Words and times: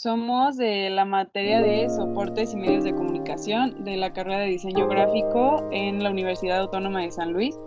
Somos 0.00 0.56
de 0.56 0.90
la 0.90 1.04
materia 1.04 1.60
de 1.60 1.90
soportes 1.90 2.52
y 2.52 2.56
medios 2.56 2.84
de 2.84 2.94
comunicación 2.94 3.82
de 3.82 3.96
la 3.96 4.12
carrera 4.12 4.38
de 4.38 4.46
diseño 4.46 4.86
gráfico 4.86 5.68
en 5.72 6.04
la 6.04 6.10
Universidad 6.10 6.60
Autónoma 6.60 7.02
de 7.02 7.10
San 7.10 7.32
Luis. 7.32 7.58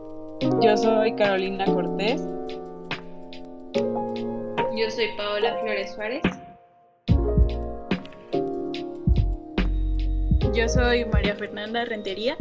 Yo 0.62 0.78
soy 0.78 1.14
Carolina 1.16 1.66
Cortés. 1.66 2.26
Yo 3.76 4.90
soy 4.90 5.08
Paola 5.18 5.58
Flores 5.60 5.94
Suárez. 5.94 6.22
Yo 10.54 10.70
soy 10.70 11.04
María 11.04 11.36
Fernanda 11.36 11.84
Rentería. 11.84 12.38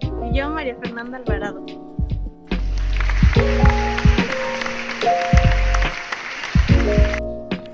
Y 0.00 0.36
yo 0.36 0.50
María 0.50 0.74
Fernanda 0.82 1.18
Alvarado. 1.18 1.64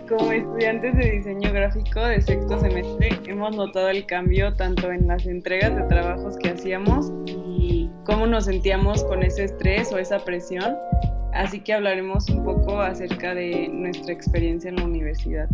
Como 0.09 0.33
estudiantes 0.33 0.95
de 0.97 1.13
diseño 1.13 1.51
gráfico 1.51 2.05
de 2.05 2.21
sexto 2.21 2.61
semestre, 2.61 3.09
hemos 3.27 3.57
notado 3.57 3.89
el 3.89 4.05
cambio 4.05 4.53
tanto 4.55 4.93
en 4.93 5.07
las 5.07 5.25
entregas 5.27 5.75
de 5.75 5.83
trabajos 5.85 6.37
que 6.37 6.51
hacíamos 6.51 7.11
y 7.27 7.89
cómo 8.05 8.27
nos 8.27 8.45
sentíamos 8.45 9.03
con 9.05 9.23
ese 9.23 9.45
estrés 9.45 9.91
o 9.93 9.99
esa 9.99 10.23
presión. 10.23 10.77
Así 11.33 11.59
que 11.59 11.73
hablaremos 11.73 12.29
un 12.29 12.45
poco 12.45 12.81
acerca 12.81 13.35
de 13.35 13.69
nuestra 13.69 14.13
experiencia 14.13 14.69
en 14.69 14.77
la 14.77 14.85
universidad. 14.85 15.49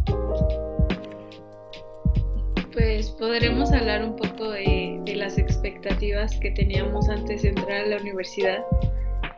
Pues 2.72 3.10
podremos 3.10 3.72
hablar 3.72 4.02
un 4.04 4.16
poco 4.16 4.50
de, 4.50 5.00
las 5.14 5.38
expectativas 5.38 6.34
que 6.40 6.50
teníamos 6.50 7.08
antes 7.08 7.42
de 7.42 7.50
entrar 7.50 7.84
a 7.84 7.86
la 7.86 7.96
universidad 7.98 8.64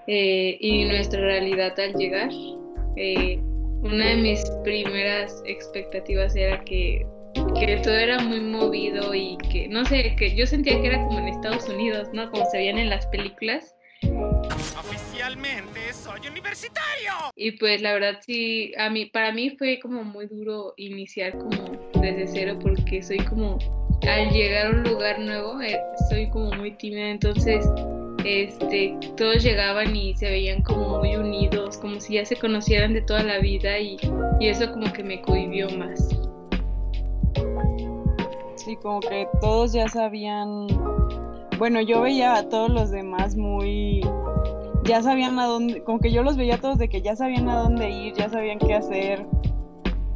eh, 0.07 0.57
y 0.59 0.87
nuestra 0.87 1.21
realidad 1.21 1.79
al 1.79 1.93
llegar. 1.95 2.31
Eh, 2.97 3.43
una 3.83 4.11
de 4.11 4.17
mis 4.17 4.49
primeras 4.63 5.43
expectativas 5.45 6.37
era 6.37 6.63
que, 6.65 7.05
que, 7.59 7.77
todo 7.83 7.95
era 7.95 8.21
muy 8.21 8.41
movido 8.41 9.13
y 9.13 9.37
que, 9.51 9.69
no 9.69 9.85
sé, 9.85 10.15
que 10.17 10.35
yo 10.35 10.47
sentía 10.47 10.81
que 10.81 10.87
era 10.87 11.03
como 11.05 11.19
en 11.19 11.29
Estados 11.29 11.69
Unidos, 11.69 12.09
¿no? 12.13 12.31
Como 12.31 12.45
se 12.47 12.59
veían 12.59 12.79
en 12.79 12.91
las 12.91 13.07
películas. 13.09 13.75
Oficialmente 14.79 15.93
soy 15.93 16.21
universitario. 16.29 17.13
Y 17.35 17.53
pues 17.53 17.83
la 17.83 17.95
verdad 17.95 18.21
sí, 18.25 18.73
a 18.79 18.89
mí, 18.89 19.07
para 19.07 19.33
mí 19.33 19.51
fue 19.51 19.81
como 19.81 20.05
muy 20.05 20.27
duro 20.27 20.75
iniciar 20.77 21.37
como 21.37 21.91
desde 22.01 22.29
cero 22.29 22.59
porque 22.61 23.03
soy 23.03 23.19
como, 23.19 23.59
al 24.03 24.31
llegar 24.31 24.67
a 24.67 24.71
un 24.71 24.85
lugar 24.85 25.19
nuevo, 25.19 25.61
eh, 25.61 25.81
soy 26.09 26.31
como 26.31 26.53
muy 26.53 26.77
tímida, 26.77 27.11
entonces 27.11 27.65
este, 28.25 28.97
todos 29.17 29.43
llegaban 29.43 29.95
y 29.95 30.15
se 30.17 30.27
veían 30.27 30.63
como 30.63 30.99
muy 30.99 31.17
unidos, 31.17 31.79
como 31.79 32.01
si 32.01 32.15
ya 32.15 32.25
se 32.25 32.37
conocieran 32.37 32.95
de 32.95 33.03
toda 33.03 33.23
la 33.23 33.39
vida 33.39 33.79
y, 33.79 33.97
eso 34.41 34.71
como 34.73 34.93
que 34.93 35.03
me 35.03 35.21
cohibió 35.23 35.69
más. 35.77 36.09
Sí, 38.57 38.77
como 38.77 39.01
que 39.01 39.27
todos 39.41 39.73
ya 39.73 39.89
sabían, 39.89 40.67
bueno, 41.59 41.81
yo 41.81 42.03
veía 42.03 42.37
a 42.37 42.49
todos 42.49 42.71
los 42.71 42.91
demás 42.91 43.37
muy, 43.37 44.01
ya 44.85 45.03
sabían 45.03 45.39
a 45.39 45.47
dónde, 45.47 45.83
como 45.83 45.99
que 45.99 46.13
yo 46.13 46.23
los 46.23 46.37
veía 46.37 46.57
a 46.57 46.59
todos 46.59 46.79
de 46.79 46.89
que 46.89 47.03
ya 47.03 47.17
sabían 47.17 47.49
a 47.49 47.59
dónde 47.59 47.91
ir, 47.91 48.15
ya 48.15 48.29
sabían 48.29 48.59
qué 48.59 48.75
hacer, 48.75 49.27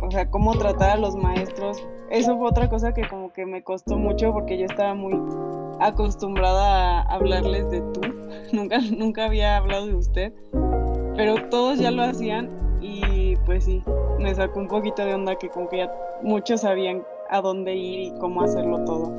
o 0.01 0.11
sea, 0.11 0.31
cómo 0.31 0.57
tratar 0.57 0.91
a 0.91 0.97
los 0.97 1.17
maestros. 1.17 1.85
Eso 2.11 2.37
fue 2.39 2.49
otra 2.49 2.69
cosa 2.69 2.95
que 2.95 3.09
como 3.09 3.33
que 3.33 3.45
me 3.47 3.63
costó 3.63 3.97
mucho 3.97 4.33
porque 4.33 4.57
yo 4.57 4.67
estaba 4.67 4.95
muy 4.95 5.15
acostumbrada 5.81 7.01
a 7.01 7.15
hablarles 7.15 7.71
de 7.71 7.81
tú, 7.93 8.01
nunca, 8.53 8.79
nunca 8.97 9.25
había 9.27 9.57
hablado 9.57 9.87
de 9.87 9.95
usted, 9.95 10.33
pero 11.17 11.49
todos 11.49 11.79
ya 11.79 11.91
lo 11.91 12.03
hacían 12.03 12.51
y 12.81 13.37
pues 13.47 13.65
sí, 13.65 13.83
me 14.19 14.35
sacó 14.35 14.61
un 14.61 14.69
poquito 14.69 15.05
de 15.05 15.15
onda 15.15 15.37
que 15.37 15.49
como 15.49 15.69
que 15.69 15.79
ya 15.79 15.93
muchos 16.23 16.63
sabían 16.63 17.03
a 17.31 17.41
dónde 17.41 17.75
ir 17.75 18.01
y 18.01 18.19
cómo 18.19 18.43
hacerlo 18.43 18.85
todo. 18.85 19.13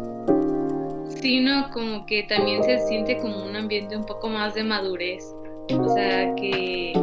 Sí, 1.09 1.39
no, 1.39 1.69
como 1.71 2.05
que 2.05 2.23
también 2.23 2.63
se 2.63 2.79
siente 2.87 3.17
como 3.17 3.43
un 3.43 3.55
ambiente 3.55 3.97
un 3.97 4.03
poco 4.03 4.27
más 4.27 4.53
de 4.53 4.63
madurez, 4.63 5.35
o 5.71 5.89
sea 5.89 6.35
que 6.35 6.93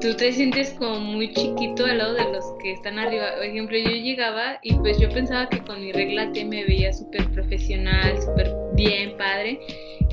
tú 0.00 0.14
te 0.16 0.32
sientes 0.32 0.70
como 0.78 0.98
muy 0.98 1.32
chiquito 1.32 1.84
al 1.84 1.98
lado 1.98 2.14
de 2.14 2.32
los 2.32 2.44
que 2.62 2.72
están 2.72 2.98
arriba. 2.98 3.34
Por 3.36 3.44
ejemplo, 3.44 3.76
yo 3.76 3.90
llegaba 3.90 4.58
y 4.62 4.74
pues 4.74 4.98
yo 4.98 5.10
pensaba 5.10 5.48
que 5.48 5.58
con 5.58 5.80
mi 5.80 5.92
regla 5.92 6.32
T 6.32 6.44
me 6.44 6.64
veía 6.64 6.92
súper 6.92 7.28
profesional, 7.30 8.20
súper 8.20 8.50
bien, 8.74 9.16
padre. 9.18 9.60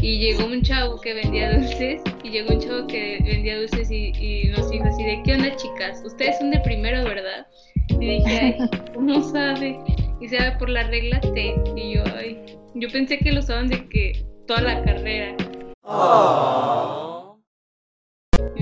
Y 0.01 0.19
llegó 0.19 0.45
un 0.45 0.61
chavo 0.61 0.99
que 0.99 1.13
vendía 1.13 1.57
dulces 1.57 2.01
y 2.23 2.29
llegó 2.29 2.53
un 2.53 2.59
chavo 2.59 2.87
que 2.87 3.19
vendía 3.23 3.59
dulces 3.59 3.89
y, 3.89 4.51
nos 4.55 4.69
dijo 4.69 4.85
así 4.85 5.03
de, 5.03 5.21
¿qué 5.23 5.33
onda 5.33 5.55
chicas? 5.55 6.03
Ustedes 6.05 6.37
son 6.37 6.51
de 6.51 6.59
primero, 6.59 7.03
¿verdad? 7.03 7.47
Y 7.89 8.19
dije, 8.19 8.39
ay, 8.59 8.69
¿cómo 8.93 9.23
sabe? 9.23 9.79
Y 10.19 10.27
se 10.27 10.37
va 10.37 10.57
por 10.57 10.69
la 10.69 10.83
regla 10.83 11.21
T. 11.21 11.55
Y 11.75 11.95
yo, 11.95 12.03
ay, 12.15 12.37
yo 12.75 12.89
pensé 12.89 13.17
que 13.19 13.31
lo 13.31 13.39
usaban 13.39 13.67
de 13.67 13.87
que 13.87 14.25
toda 14.47 14.61
la 14.61 14.83
carrera. 14.83 15.35
Y 15.83 17.16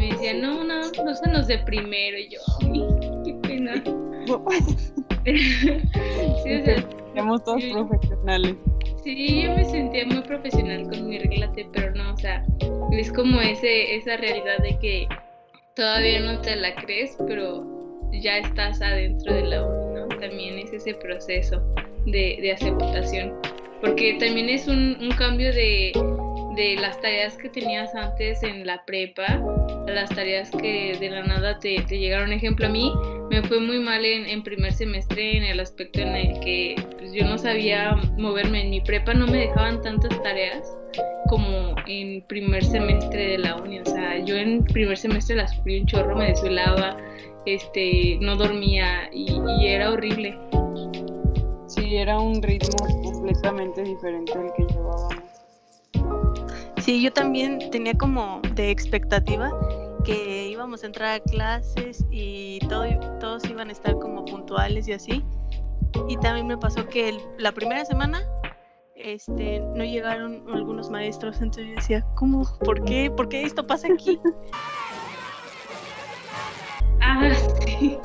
me 0.05 0.13
decía, 0.13 0.33
no, 0.33 0.63
no, 0.63 0.81
los 1.33 1.47
de 1.47 1.57
primero. 1.59 2.17
Y 2.17 2.29
yo, 2.29 2.39
ay, 2.61 3.21
qué 3.23 3.33
pena. 3.47 3.83
sí, 5.25 6.53
o 6.53 6.65
sea, 6.65 6.87
Somos 7.15 7.43
todos 7.43 7.63
profesionales. 7.63 8.55
Sí, 9.03 9.43
yo 9.43 9.55
me 9.55 9.65
sentía 9.65 10.05
muy 10.05 10.21
profesional 10.21 10.83
con 10.89 11.07
mi 11.07 11.19
reglate, 11.19 11.67
pero 11.73 11.93
no, 11.95 12.13
o 12.13 12.17
sea, 12.17 12.43
es 12.91 13.11
como 13.11 13.39
ese, 13.39 13.95
esa 13.95 14.17
realidad 14.17 14.57
de 14.59 14.77
que 14.79 15.07
todavía 15.75 16.19
no 16.19 16.41
te 16.41 16.55
la 16.55 16.73
crees, 16.75 17.15
pero 17.27 17.63
ya 18.11 18.39
estás 18.39 18.81
adentro 18.81 19.33
de 19.33 19.43
la 19.43 19.65
uni, 19.65 19.95
¿no? 19.95 20.07
También 20.07 20.59
es 20.59 20.73
ese 20.73 20.93
proceso 20.95 21.61
de, 22.05 22.37
de 22.41 22.51
aceptación, 22.51 23.33
porque 23.81 24.17
también 24.19 24.49
es 24.49 24.67
un, 24.67 24.97
un 25.01 25.11
cambio 25.11 25.53
de, 25.53 25.91
de 26.55 26.75
las 26.79 26.99
tareas 27.01 27.37
que 27.37 27.49
tenías 27.49 27.93
antes 27.95 28.41
en 28.43 28.65
la 28.65 28.83
prepa 28.85 29.39
las 29.87 30.09
tareas 30.09 30.51
que 30.51 30.97
de 30.99 31.09
la 31.09 31.23
nada 31.23 31.59
te, 31.59 31.81
te 31.87 31.97
llegaron. 31.97 32.31
Ejemplo, 32.33 32.67
a 32.67 32.69
mí 32.69 32.91
me 33.29 33.41
fue 33.43 33.59
muy 33.59 33.79
mal 33.79 34.03
en, 34.05 34.25
en, 34.25 34.43
primer 34.43 34.73
semestre 34.73 35.37
en 35.37 35.43
el 35.43 35.59
aspecto 35.59 36.01
en 36.01 36.15
el 36.15 36.39
que 36.39 36.75
pues, 36.97 37.13
yo 37.13 37.25
no 37.25 37.37
sabía 37.37 37.95
moverme. 38.17 38.63
En 38.63 38.69
mi 38.69 38.81
prepa 38.81 39.13
no 39.13 39.27
me 39.27 39.39
dejaban 39.39 39.81
tantas 39.81 40.21
tareas 40.21 40.77
como 41.27 41.75
en 41.87 42.21
primer 42.27 42.63
semestre 42.63 43.31
de 43.31 43.37
la 43.39 43.55
uni. 43.55 43.79
O 43.79 43.85
sea, 43.85 44.23
yo 44.23 44.35
en 44.35 44.63
primer 44.63 44.97
semestre 44.97 45.35
la 45.35 45.47
sufrí 45.47 45.79
un 45.81 45.87
chorro, 45.87 46.15
me 46.15 46.27
desvelaba, 46.27 46.97
este, 47.45 48.17
no 48.21 48.35
dormía 48.35 49.09
y, 49.11 49.31
y 49.59 49.67
era 49.67 49.91
horrible. 49.91 50.37
Sí, 51.67 51.95
era 51.95 52.19
un 52.19 52.41
ritmo 52.41 52.77
completamente 53.03 53.83
diferente 53.83 54.33
al 54.33 54.53
que 54.53 54.63
llevábamos. 54.71 55.34
Sí, 56.85 57.01
yo 57.01 57.11
también 57.11 57.71
tenía 57.71 57.95
como 57.95 58.41
de 58.53 58.69
expectativa 58.69 59.51
que 60.03 60.49
íbamos 60.49 60.83
a 60.83 60.85
entrar 60.85 61.15
a 61.15 61.19
clases 61.19 62.05
y 62.11 62.59
todo, 62.69 62.85
todos 63.19 63.43
iban 63.49 63.69
a 63.69 63.71
estar 63.71 63.97
como 63.97 64.23
puntuales 64.23 64.87
y 64.87 64.93
así. 64.93 65.25
Y 66.07 66.15
también 66.17 66.45
me 66.45 66.59
pasó 66.59 66.87
que 66.87 67.17
la 67.39 67.51
primera 67.53 67.83
semana 67.85 68.21
este, 68.93 69.61
no 69.61 69.83
llegaron 69.83 70.45
algunos 70.53 70.91
maestros, 70.91 71.37
entonces 71.41 71.69
yo 71.69 71.75
decía, 71.75 72.05
¿cómo? 72.13 72.45
¿Por 72.59 72.85
qué? 72.85 73.09
¿Por 73.09 73.29
qué 73.29 73.41
esto 73.41 73.65
pasa 73.65 73.87
aquí? 73.91 74.19
Ah, 77.07 77.31
sí. 77.67 77.99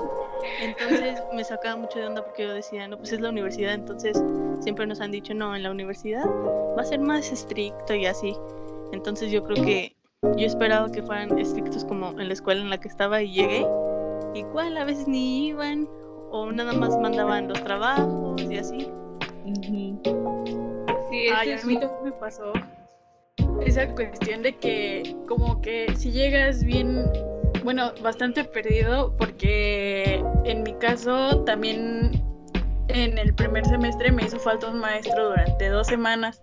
Entonces 0.61 1.23
me 1.33 1.43
sacaba 1.43 1.75
mucho 1.75 1.99
de 1.99 2.07
onda 2.07 2.23
porque 2.23 2.43
yo 2.43 2.53
decía, 2.53 2.87
no, 2.87 2.99
pues 2.99 3.13
es 3.13 3.21
la 3.21 3.31
universidad, 3.31 3.73
entonces 3.73 4.23
siempre 4.61 4.87
nos 4.87 5.01
han 5.01 5.11
dicho, 5.11 5.33
no, 5.33 5.57
en 5.57 5.63
la 5.63 5.71
universidad 5.71 6.27
va 6.27 6.83
a 6.83 6.85
ser 6.85 7.01
más 7.01 7.33
estricto 7.33 7.95
y 7.95 8.05
así. 8.05 8.37
Entonces 8.93 9.31
yo 9.31 9.45
creo 9.45 9.65
que 9.65 9.97
yo 10.37 10.47
esperaba 10.47 10.91
que 10.91 11.03
fueran 11.03 11.39
estrictos 11.39 11.85
como 11.85 12.11
en 12.21 12.29
la 12.29 12.35
escuela 12.35 12.61
en 12.61 12.71
la 12.71 12.79
que 12.79 12.89
estaba 12.89 13.23
y 13.23 13.33
llegué. 13.33 13.67
Igual 14.35 14.77
a 14.77 14.85
veces 14.85 15.09
ni 15.09 15.49
iban 15.49 15.89
o 16.31 16.53
nada 16.53 16.73
más 16.73 16.97
mandaban 16.99 17.49
los 17.49 17.63
trabajos 17.65 18.43
y 18.43 18.57
así. 18.57 18.89
Sí, 21.11 21.29
Ay, 21.35 21.53
a 21.53 21.65
mí 21.65 21.79
también 21.79 22.05
me 22.05 22.13
pasó 22.13 22.53
esa 23.65 23.89
cuestión 23.95 24.43
de 24.43 24.57
que 24.57 25.17
como 25.27 25.61
que 25.61 25.93
si 25.97 26.13
llegas 26.13 26.63
bien, 26.65 27.05
bueno, 27.65 27.93
bastante 28.03 28.45
perdido 28.45 29.15
porque 29.17 30.25
en 30.45 30.63
mi 30.63 30.75
caso 30.75 31.43
también 31.45 32.13
en 32.89 33.19
el 33.19 33.35
primer 33.35 33.65
semestre 33.67 34.13
me 34.13 34.25
hizo 34.25 34.39
falta 34.39 34.69
un 34.69 34.79
maestro 34.81 35.31
durante 35.31 35.69
dos 35.69 35.87
semanas. 35.87 36.43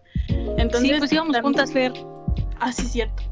Entonces, 0.57 0.89
sí, 0.89 0.95
pues 0.97 1.13
íbamos 1.13 1.38
juntas, 1.39 1.71
Fer. 1.71 1.94
Ah, 2.59 2.71
sí, 2.71 2.86
cierto. 2.86 3.24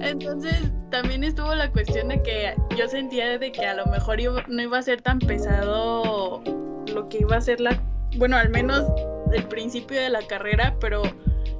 entonces, 0.00 0.72
también 0.90 1.24
estuvo 1.24 1.54
la 1.54 1.70
cuestión 1.70 2.08
de 2.08 2.22
que 2.22 2.54
yo 2.76 2.88
sentía 2.88 3.38
de 3.38 3.52
que 3.52 3.66
a 3.66 3.74
lo 3.74 3.86
mejor 3.86 4.18
no 4.48 4.62
iba 4.62 4.78
a 4.78 4.82
ser 4.82 5.02
tan 5.02 5.18
pesado 5.18 6.42
lo 6.92 7.08
que 7.08 7.18
iba 7.18 7.36
a 7.36 7.40
ser 7.40 7.60
la, 7.60 7.78
bueno, 8.16 8.36
al 8.36 8.48
menos 8.50 8.84
el 9.32 9.44
principio 9.44 10.00
de 10.00 10.08
la 10.08 10.22
carrera, 10.22 10.76
pero 10.80 11.02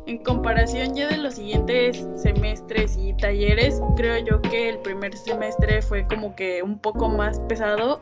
en 0.06 0.18
comparación 0.18 0.94
ya 0.94 1.08
de 1.08 1.18
los 1.18 1.34
siguientes 1.34 2.06
semestres 2.16 2.96
y 2.96 3.12
talleres, 3.14 3.80
creo 3.96 4.24
yo 4.24 4.40
que 4.40 4.68
el 4.70 4.78
primer 4.78 5.16
semestre 5.16 5.82
fue 5.82 6.06
como 6.06 6.34
que 6.36 6.62
un 6.62 6.78
poco 6.78 7.08
más 7.08 7.40
pesado 7.48 8.00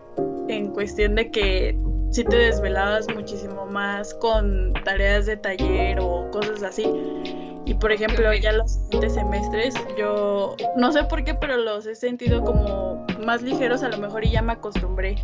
en 0.49 0.71
cuestión 0.71 1.15
de 1.15 1.31
que 1.31 1.79
sí 2.14 2.22
te 2.22 2.37
desvelabas 2.37 3.12
muchísimo 3.12 3.66
más 3.66 4.14
con 4.14 4.72
tareas 4.84 5.26
de 5.26 5.37
taller 5.37 5.99
o 6.00 6.31
cosas 6.31 6.62
así. 6.62 6.84
Y 7.66 7.75
por 7.75 7.90
ejemplo, 7.90 8.32
ya 8.32 8.52
los 8.52 8.70
siguientes 8.70 9.14
semestres, 9.14 9.75
yo 9.99 10.55
no 10.76 10.93
sé 10.93 11.02
por 11.05 11.25
qué, 11.25 11.34
pero 11.34 11.56
los 11.56 11.87
he 11.87 11.96
sentido 11.96 12.44
como 12.44 13.05
más 13.25 13.43
ligeros 13.43 13.82
a 13.82 13.88
lo 13.88 13.99
mejor 13.99 14.25
y 14.25 14.31
ya 14.31 14.43
me 14.43 14.52
acostumbré. 14.52 15.16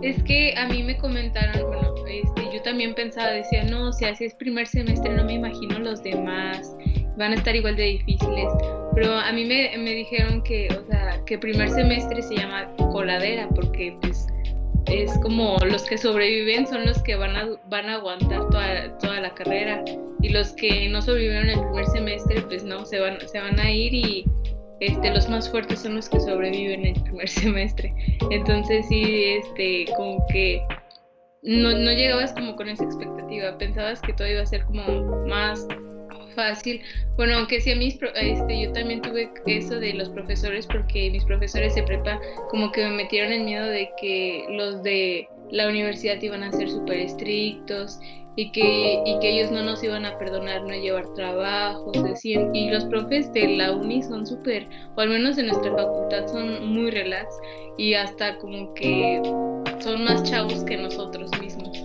Es 0.00 0.22
que 0.22 0.54
a 0.56 0.68
mí 0.68 0.84
me 0.84 0.96
comentaron, 0.96 1.66
bueno, 1.66 1.94
este, 2.06 2.54
yo 2.54 2.62
también 2.62 2.94
pensaba, 2.94 3.30
decía, 3.30 3.64
no, 3.64 3.92
si 3.92 4.04
así 4.04 4.26
es 4.26 4.34
primer 4.34 4.68
semestre, 4.68 5.12
no 5.12 5.24
me 5.24 5.32
imagino 5.32 5.76
los 5.80 6.04
demás, 6.04 6.76
van 7.16 7.32
a 7.32 7.36
estar 7.36 7.54
igual 7.54 7.76
de 7.76 7.84
difíciles. 7.84 8.52
Pero 8.94 9.14
a 9.14 9.32
mí 9.32 9.44
me, 9.44 9.76
me 9.78 9.94
dijeron 9.94 10.42
que, 10.42 10.68
o 10.70 10.86
sea, 10.86 11.20
que 11.26 11.38
primer 11.38 11.70
semestre 11.70 12.22
se 12.22 12.36
llama 12.36 12.70
coladera, 12.92 13.48
porque 13.54 13.96
pues 14.00 14.26
es 14.86 15.16
como 15.18 15.56
los 15.66 15.84
que 15.84 15.96
sobreviven 15.96 16.66
son 16.66 16.84
los 16.84 17.02
que 17.02 17.16
van 17.16 17.36
a, 17.36 17.48
van 17.68 17.88
a 17.88 17.94
aguantar 17.94 18.48
toda, 18.50 18.98
toda 18.98 19.20
la 19.20 19.34
carrera 19.34 19.82
y 20.20 20.28
los 20.28 20.52
que 20.52 20.88
no 20.88 21.00
sobrevivieron 21.00 21.48
el 21.48 21.60
primer 21.60 21.86
semestre 21.86 22.42
pues 22.42 22.64
no, 22.64 22.84
se 22.84 23.00
van, 23.00 23.18
se 23.26 23.40
van 23.40 23.58
a 23.58 23.70
ir 23.70 23.94
y 23.94 24.24
este, 24.80 25.10
los 25.10 25.28
más 25.28 25.48
fuertes 25.50 25.80
son 25.80 25.94
los 25.94 26.08
que 26.08 26.20
sobreviven 26.20 26.84
el 26.84 27.00
primer 27.02 27.28
semestre. 27.28 27.94
Entonces 28.30 28.86
sí, 28.88 29.24
este, 29.24 29.86
como 29.96 30.24
que 30.28 30.60
no, 31.42 31.70
no 31.72 31.92
llegabas 31.92 32.32
como 32.32 32.56
con 32.56 32.68
esa 32.68 32.84
expectativa, 32.84 33.56
pensabas 33.58 34.00
que 34.00 34.12
todo 34.12 34.28
iba 34.28 34.42
a 34.42 34.46
ser 34.46 34.64
como 34.64 35.26
más 35.26 35.66
fácil. 36.32 36.80
Bueno, 37.16 37.36
aunque 37.36 37.60
sí 37.60 37.72
a 37.72 37.76
mis, 37.76 37.98
este, 38.14 38.62
yo 38.62 38.72
también 38.72 39.00
tuve 39.02 39.30
eso 39.46 39.78
de 39.78 39.94
los 39.94 40.08
profesores 40.10 40.66
porque 40.66 41.10
mis 41.10 41.24
profesores 41.24 41.74
de 41.74 41.82
prepa 41.82 42.20
como 42.50 42.72
que 42.72 42.84
me 42.84 42.96
metieron 42.96 43.32
el 43.32 43.44
miedo 43.44 43.66
de 43.66 43.90
que 44.00 44.46
los 44.50 44.82
de 44.82 45.28
la 45.50 45.68
universidad 45.68 46.20
iban 46.22 46.42
a 46.42 46.52
ser 46.52 46.70
súper 46.70 46.98
estrictos 46.98 47.98
y 48.36 48.50
que, 48.52 49.02
y 49.04 49.18
que 49.20 49.30
ellos 49.30 49.50
no 49.50 49.62
nos 49.62 49.84
iban 49.84 50.06
a 50.06 50.16
perdonar 50.18 50.62
no 50.62 50.74
llevar 50.74 51.06
trabajos, 51.14 51.92
decían, 52.04 52.54
y 52.54 52.70
los 52.70 52.84
profes 52.86 53.30
de 53.32 53.56
la 53.56 53.72
uni 53.72 54.02
son 54.02 54.26
súper, 54.26 54.66
o 54.96 55.00
al 55.00 55.10
menos 55.10 55.36
en 55.36 55.48
nuestra 55.48 55.70
facultad 55.76 56.26
son 56.28 56.66
muy 56.72 56.90
relax 56.90 57.34
y 57.76 57.94
hasta 57.94 58.38
como 58.38 58.72
que 58.74 59.20
son 59.80 60.04
más 60.04 60.22
chavos 60.22 60.64
que 60.64 60.76
nosotros 60.76 61.30
mismos. 61.40 61.84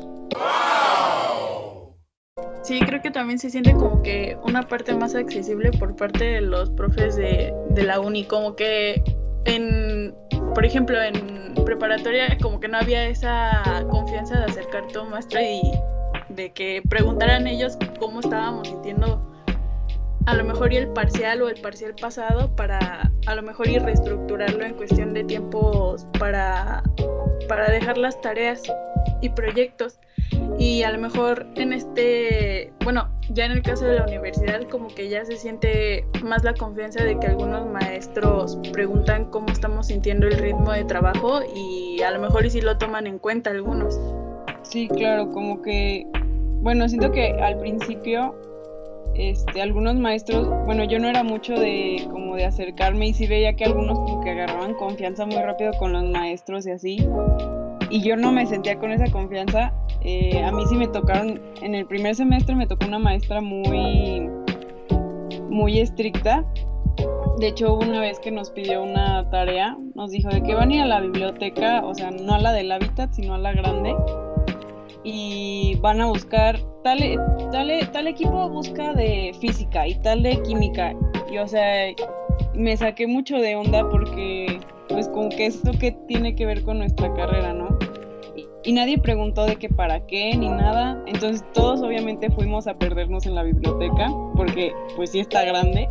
Sí, 2.67 2.81
creo 2.81 3.01
que 3.01 3.11
también 3.11 3.39
se 3.39 3.49
siente 3.49 3.71
como 3.71 4.03
que 4.03 4.37
una 4.43 4.61
parte 4.61 4.93
más 4.93 5.15
accesible 5.15 5.71
por 5.71 5.95
parte 5.95 6.25
de 6.25 6.41
los 6.41 6.69
profes 6.71 7.15
de, 7.15 7.53
de 7.69 7.83
la 7.83 8.01
uni, 8.01 8.25
como 8.25 8.57
que 8.57 9.01
en, 9.45 10.13
por 10.53 10.65
ejemplo, 10.65 11.01
en 11.01 11.55
preparatoria 11.63 12.37
como 12.41 12.59
que 12.59 12.67
no 12.67 12.77
había 12.77 13.07
esa 13.07 13.85
confianza 13.89 14.39
de 14.39 14.45
acercarte 14.47 14.97
a 14.97 15.01
un 15.03 15.11
maestro 15.11 15.39
y 15.39 15.61
de 16.27 16.51
que 16.51 16.81
preguntaran 16.89 17.47
ellos 17.47 17.77
cómo 18.01 18.19
estábamos 18.19 18.67
sintiendo 18.67 19.21
a 20.27 20.35
lo 20.35 20.43
mejor 20.43 20.73
y 20.73 20.77
el 20.77 20.89
parcial 20.89 21.41
o 21.41 21.47
el 21.47 21.59
parcial 21.61 21.95
pasado 21.99 22.53
para 22.55 23.09
a 23.27 23.35
lo 23.35 23.41
mejor 23.41 23.69
y 23.69 23.79
reestructurarlo 23.79 24.63
en 24.65 24.73
cuestión 24.73 25.13
de 25.13 25.23
tiempos 25.23 26.05
para, 26.19 26.83
para 27.47 27.71
dejar 27.71 27.97
las 27.97 28.19
tareas 28.19 28.61
y 29.21 29.29
proyectos 29.29 29.99
y 30.59 30.83
a 30.83 30.91
lo 30.91 30.99
mejor 30.99 31.47
en 31.55 31.71
este, 31.71 32.73
bueno, 32.83 33.07
ya 33.29 33.45
en 33.45 33.53
el 33.53 33.61
caso 33.61 33.85
de 33.85 33.95
la 33.95 34.03
universidad 34.03 34.63
como 34.69 34.89
que 34.89 35.07
ya 35.07 35.23
se 35.23 35.37
siente 35.37 36.05
más 36.25 36.43
la 36.43 36.53
confianza 36.53 37.05
de 37.05 37.17
que 37.17 37.27
algunos 37.27 37.65
maestros 37.65 38.59
preguntan 38.73 39.31
cómo 39.31 39.47
estamos 39.47 39.87
sintiendo 39.87 40.27
el 40.27 40.37
ritmo 40.37 40.73
de 40.73 40.83
trabajo 40.83 41.39
y 41.55 42.01
a 42.01 42.11
lo 42.11 42.19
mejor 42.19 42.45
y 42.45 42.49
si 42.49 42.59
lo 42.59 42.77
toman 42.77 43.07
en 43.07 43.17
cuenta 43.17 43.51
algunos. 43.51 43.97
Sí, 44.63 44.89
claro, 44.89 45.29
como 45.29 45.61
que 45.61 46.05
bueno, 46.61 46.89
siento 46.89 47.11
que 47.11 47.31
al 47.41 47.57
principio 47.59 48.35
este, 49.15 49.61
algunos 49.61 49.95
maestros, 49.95 50.47
bueno, 50.65 50.83
yo 50.83 50.99
no 50.99 51.07
era 51.07 51.23
mucho 51.23 51.53
de 51.53 52.07
como 52.11 52.35
de 52.35 52.45
acercarme 52.45 53.07
y 53.07 53.13
sí 53.13 53.27
veía 53.27 53.55
que 53.55 53.65
algunos 53.65 53.97
como 53.99 54.21
que 54.21 54.29
agarraban 54.31 54.75
confianza 54.75 55.25
muy 55.25 55.37
rápido 55.37 55.71
con 55.79 55.93
los 55.93 56.03
maestros 56.05 56.67
y 56.67 56.71
así. 56.71 57.07
Y 57.89 58.01
yo 58.01 58.15
no 58.15 58.31
me 58.31 58.45
sentía 58.45 58.77
con 58.77 58.91
esa 58.91 59.09
confianza. 59.11 59.73
Eh, 60.01 60.43
a 60.43 60.51
mí 60.51 60.63
sí 60.69 60.75
me 60.75 60.87
tocaron, 60.87 61.41
en 61.61 61.73
el 61.73 61.85
primer 61.85 62.15
semestre 62.15 62.55
me 62.55 62.67
tocó 62.67 62.85
una 62.85 62.99
maestra 62.99 63.41
muy, 63.41 64.29
muy 65.49 65.79
estricta. 65.79 66.45
De 67.39 67.47
hecho, 67.47 67.75
una 67.75 68.01
vez 68.01 68.19
que 68.19 68.31
nos 68.31 68.51
pidió 68.51 68.83
una 68.83 69.29
tarea, 69.29 69.77
nos 69.95 70.11
dijo 70.11 70.29
de 70.29 70.41
que 70.41 70.53
van 70.55 70.71
a 70.71 70.75
ir 70.75 70.81
a 70.81 70.85
la 70.85 70.99
biblioteca, 71.01 71.85
o 71.85 71.93
sea, 71.93 72.11
no 72.11 72.33
a 72.33 72.39
la 72.39 72.51
del 72.51 72.71
hábitat, 72.71 73.13
sino 73.13 73.35
a 73.35 73.37
la 73.37 73.53
grande 73.53 73.95
y 75.09 75.75
van 75.79 76.01
a 76.01 76.07
buscar 76.07 76.59
tal, 76.83 76.99
tal, 77.51 77.91
tal 77.93 78.07
equipo 78.07 78.49
busca 78.49 78.93
de 78.93 79.33
física 79.39 79.87
y 79.87 79.95
tal 79.95 80.21
de 80.21 80.41
química. 80.43 80.93
Y 81.31 81.37
o 81.37 81.47
sea 81.47 81.93
me 82.53 82.75
saqué 82.75 83.07
mucho 83.07 83.37
de 83.37 83.55
onda 83.55 83.89
porque 83.89 84.59
pues 84.89 85.07
como 85.07 85.29
que 85.29 85.45
esto 85.45 85.71
que 85.71 85.93
tiene 86.07 86.35
que 86.35 86.45
ver 86.45 86.61
con 86.63 86.79
nuestra 86.79 87.13
carrera 87.13 87.53
no 87.53 87.77
y 88.63 88.73
nadie 88.73 88.97
preguntó 88.97 89.45
de 89.45 89.55
qué 89.55 89.69
para 89.69 90.05
qué 90.07 90.35
ni 90.35 90.49
nada. 90.49 91.01
Entonces 91.05 91.41
todos 91.53 91.81
obviamente 91.81 92.29
fuimos 92.29 92.67
a 92.67 92.77
perdernos 92.77 93.25
en 93.25 93.35
la 93.35 93.43
biblioteca 93.43 94.11
porque 94.35 94.73
pues 94.97 95.11
sí 95.11 95.21
está 95.21 95.45
grande 95.45 95.87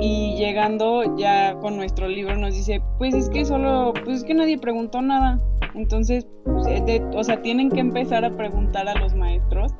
y 0.00 0.36
llegando 0.36 1.16
ya 1.16 1.54
con 1.60 1.76
nuestro 1.76 2.08
libro 2.08 2.36
nos 2.36 2.54
dice, 2.54 2.80
pues 2.98 3.14
es 3.14 3.28
que 3.30 3.44
solo, 3.44 3.92
pues 4.04 4.18
es 4.18 4.24
que 4.24 4.34
nadie 4.34 4.58
preguntó 4.58 5.02
nada. 5.02 5.40
Entonces, 5.74 6.26
pues, 6.44 6.66
eh, 6.66 7.02
o 7.14 7.24
sea, 7.24 7.42
tienen 7.42 7.70
que 7.70 7.80
empezar 7.80 8.24
a 8.24 8.36
preguntar 8.36 8.88
a 8.88 8.94
los 8.94 9.14
maestros 9.14 9.72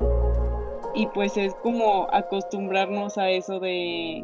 y 0.93 1.07
pues 1.07 1.37
es 1.37 1.53
como 1.63 2.07
acostumbrarnos 2.11 3.17
a 3.17 3.29
eso 3.29 3.59
de, 3.59 4.23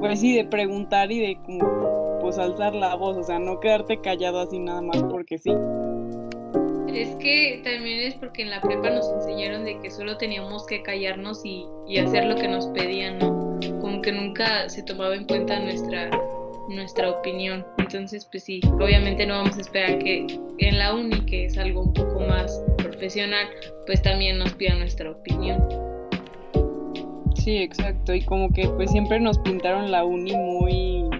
pues 0.00 0.20
sí, 0.20 0.34
de 0.34 0.44
preguntar 0.44 1.12
y 1.12 1.20
de 1.20 1.36
como, 1.44 2.18
pues 2.20 2.38
alzar 2.38 2.74
la 2.74 2.94
voz, 2.94 3.16
o 3.16 3.22
sea, 3.22 3.38
no 3.38 3.60
quedarte 3.60 4.00
callado 4.00 4.40
así 4.40 4.58
nada 4.58 4.80
más 4.80 5.02
porque 5.04 5.38
sí. 5.38 5.52
Es 6.88 7.16
que 7.16 7.62
también 7.64 8.00
es 8.00 8.14
porque 8.14 8.42
en 8.42 8.50
la 8.50 8.60
prepa 8.60 8.90
nos 8.90 9.10
enseñaron 9.12 9.64
de 9.64 9.78
que 9.80 9.90
solo 9.90 10.18
teníamos 10.18 10.66
que 10.66 10.82
callarnos 10.82 11.42
y, 11.44 11.66
y 11.88 11.98
hacer 11.98 12.26
lo 12.26 12.36
que 12.36 12.48
nos 12.48 12.66
pedían, 12.68 13.18
¿no? 13.18 13.41
Que 14.02 14.12
nunca 14.12 14.68
se 14.68 14.82
tomaba 14.82 15.14
en 15.14 15.24
cuenta 15.24 15.58
nuestra 15.60 16.10
nuestra 16.68 17.10
opinión. 17.10 17.64
Entonces, 17.78 18.26
pues 18.30 18.44
sí, 18.44 18.60
obviamente 18.80 19.26
no 19.26 19.34
vamos 19.34 19.56
a 19.58 19.60
esperar 19.60 19.98
que 19.98 20.26
en 20.58 20.78
la 20.78 20.94
uni, 20.94 21.20
que 21.26 21.46
es 21.46 21.58
algo 21.58 21.82
un 21.82 21.92
poco 21.92 22.20
más 22.20 22.62
profesional, 22.76 23.46
pues 23.86 24.02
también 24.02 24.38
nos 24.38 24.52
pidan 24.54 24.78
nuestra 24.78 25.10
opinión. 25.10 25.62
Sí, 27.34 27.56
exacto. 27.56 28.14
Y 28.14 28.22
como 28.22 28.52
que 28.52 28.68
pues 28.68 28.90
siempre 28.90 29.20
nos 29.20 29.38
pintaron 29.38 29.90
la 29.90 30.04
uni 30.04 30.32
muy... 30.36 31.10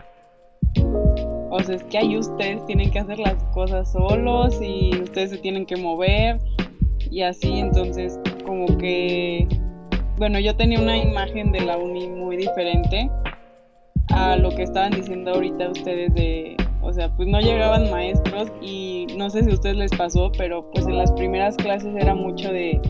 O 1.51 1.63
sea, 1.63 1.75
es 1.75 1.85
que 1.85 1.99
ahí 1.99 2.17
ustedes 2.17 2.65
tienen 2.67 2.91
que 2.91 2.99
hacer 3.01 3.19
las 3.19 3.43
cosas 3.53 3.93
solos 3.93 4.59
y 4.63 4.91
ustedes 5.03 5.31
se 5.31 5.39
tienen 5.39 5.67
que 5.67 5.77
mover 5.77 6.39
y 7.11 7.23
así. 7.23 7.59
Entonces, 7.59 8.19
como 8.47 8.79
que 8.79 9.47
bueno, 10.17 10.39
yo 10.39 10.57
tenía 10.57 10.79
una 10.79 10.97
imagen 10.97 11.53
de 11.53 11.61
la 11.61 11.77
uni 11.77 12.09
muy 12.09 12.37
diferente 12.37 13.11
a 14.09 14.37
lo 14.37 14.51
que 14.51 14.63
estaban 14.63 14.93
diciendo 14.93 15.33
ahorita 15.33 15.71
ustedes 15.71 16.15
de, 16.15 16.57
o 16.83 16.93
sea, 16.93 17.15
pues 17.17 17.29
no 17.29 17.41
llegaban 17.41 17.91
maestros 17.91 18.53
y 18.61 19.07
no 19.17 19.31
sé 19.31 19.43
si 19.45 19.51
a 19.51 19.55
ustedes 19.55 19.77
les 19.77 19.91
pasó, 19.93 20.31
pero 20.37 20.71
pues 20.71 20.87
en 20.87 20.99
las 20.99 21.11
primeras 21.13 21.57
clases 21.57 21.95
era 21.97 22.15
mucho 22.15 22.53
de 22.53 22.81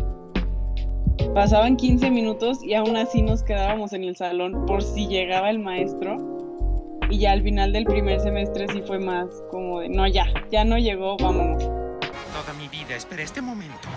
pasaban 1.35 1.77
15 1.77 2.11
minutos 2.11 2.63
y 2.63 2.75
aún 2.75 2.97
así 2.97 3.23
nos 3.23 3.43
quedábamos 3.43 3.93
en 3.93 4.05
el 4.05 4.17
salón 4.17 4.67
por 4.67 4.83
si 4.83 5.07
llegaba 5.07 5.51
el 5.51 5.59
maestro. 5.59 6.17
Y 7.11 7.19
ya 7.19 7.33
al 7.33 7.43
final 7.43 7.73
del 7.73 7.85
primer 7.85 8.21
semestre 8.21 8.67
sí 8.73 8.83
fue 8.87 8.99
más 8.99 9.27
como 9.51 9.81
de, 9.81 9.89
no, 9.91 10.07
ya, 10.07 10.27
ya 10.51 10.65
no 10.65 10.79
llegó, 10.79 11.17
vámonos. 11.19 11.63
Toda 11.63 12.55
mi 12.59 12.69
vida 12.69 12.97
esperé 12.97 13.25
este 13.25 13.43
momento. 13.43 13.89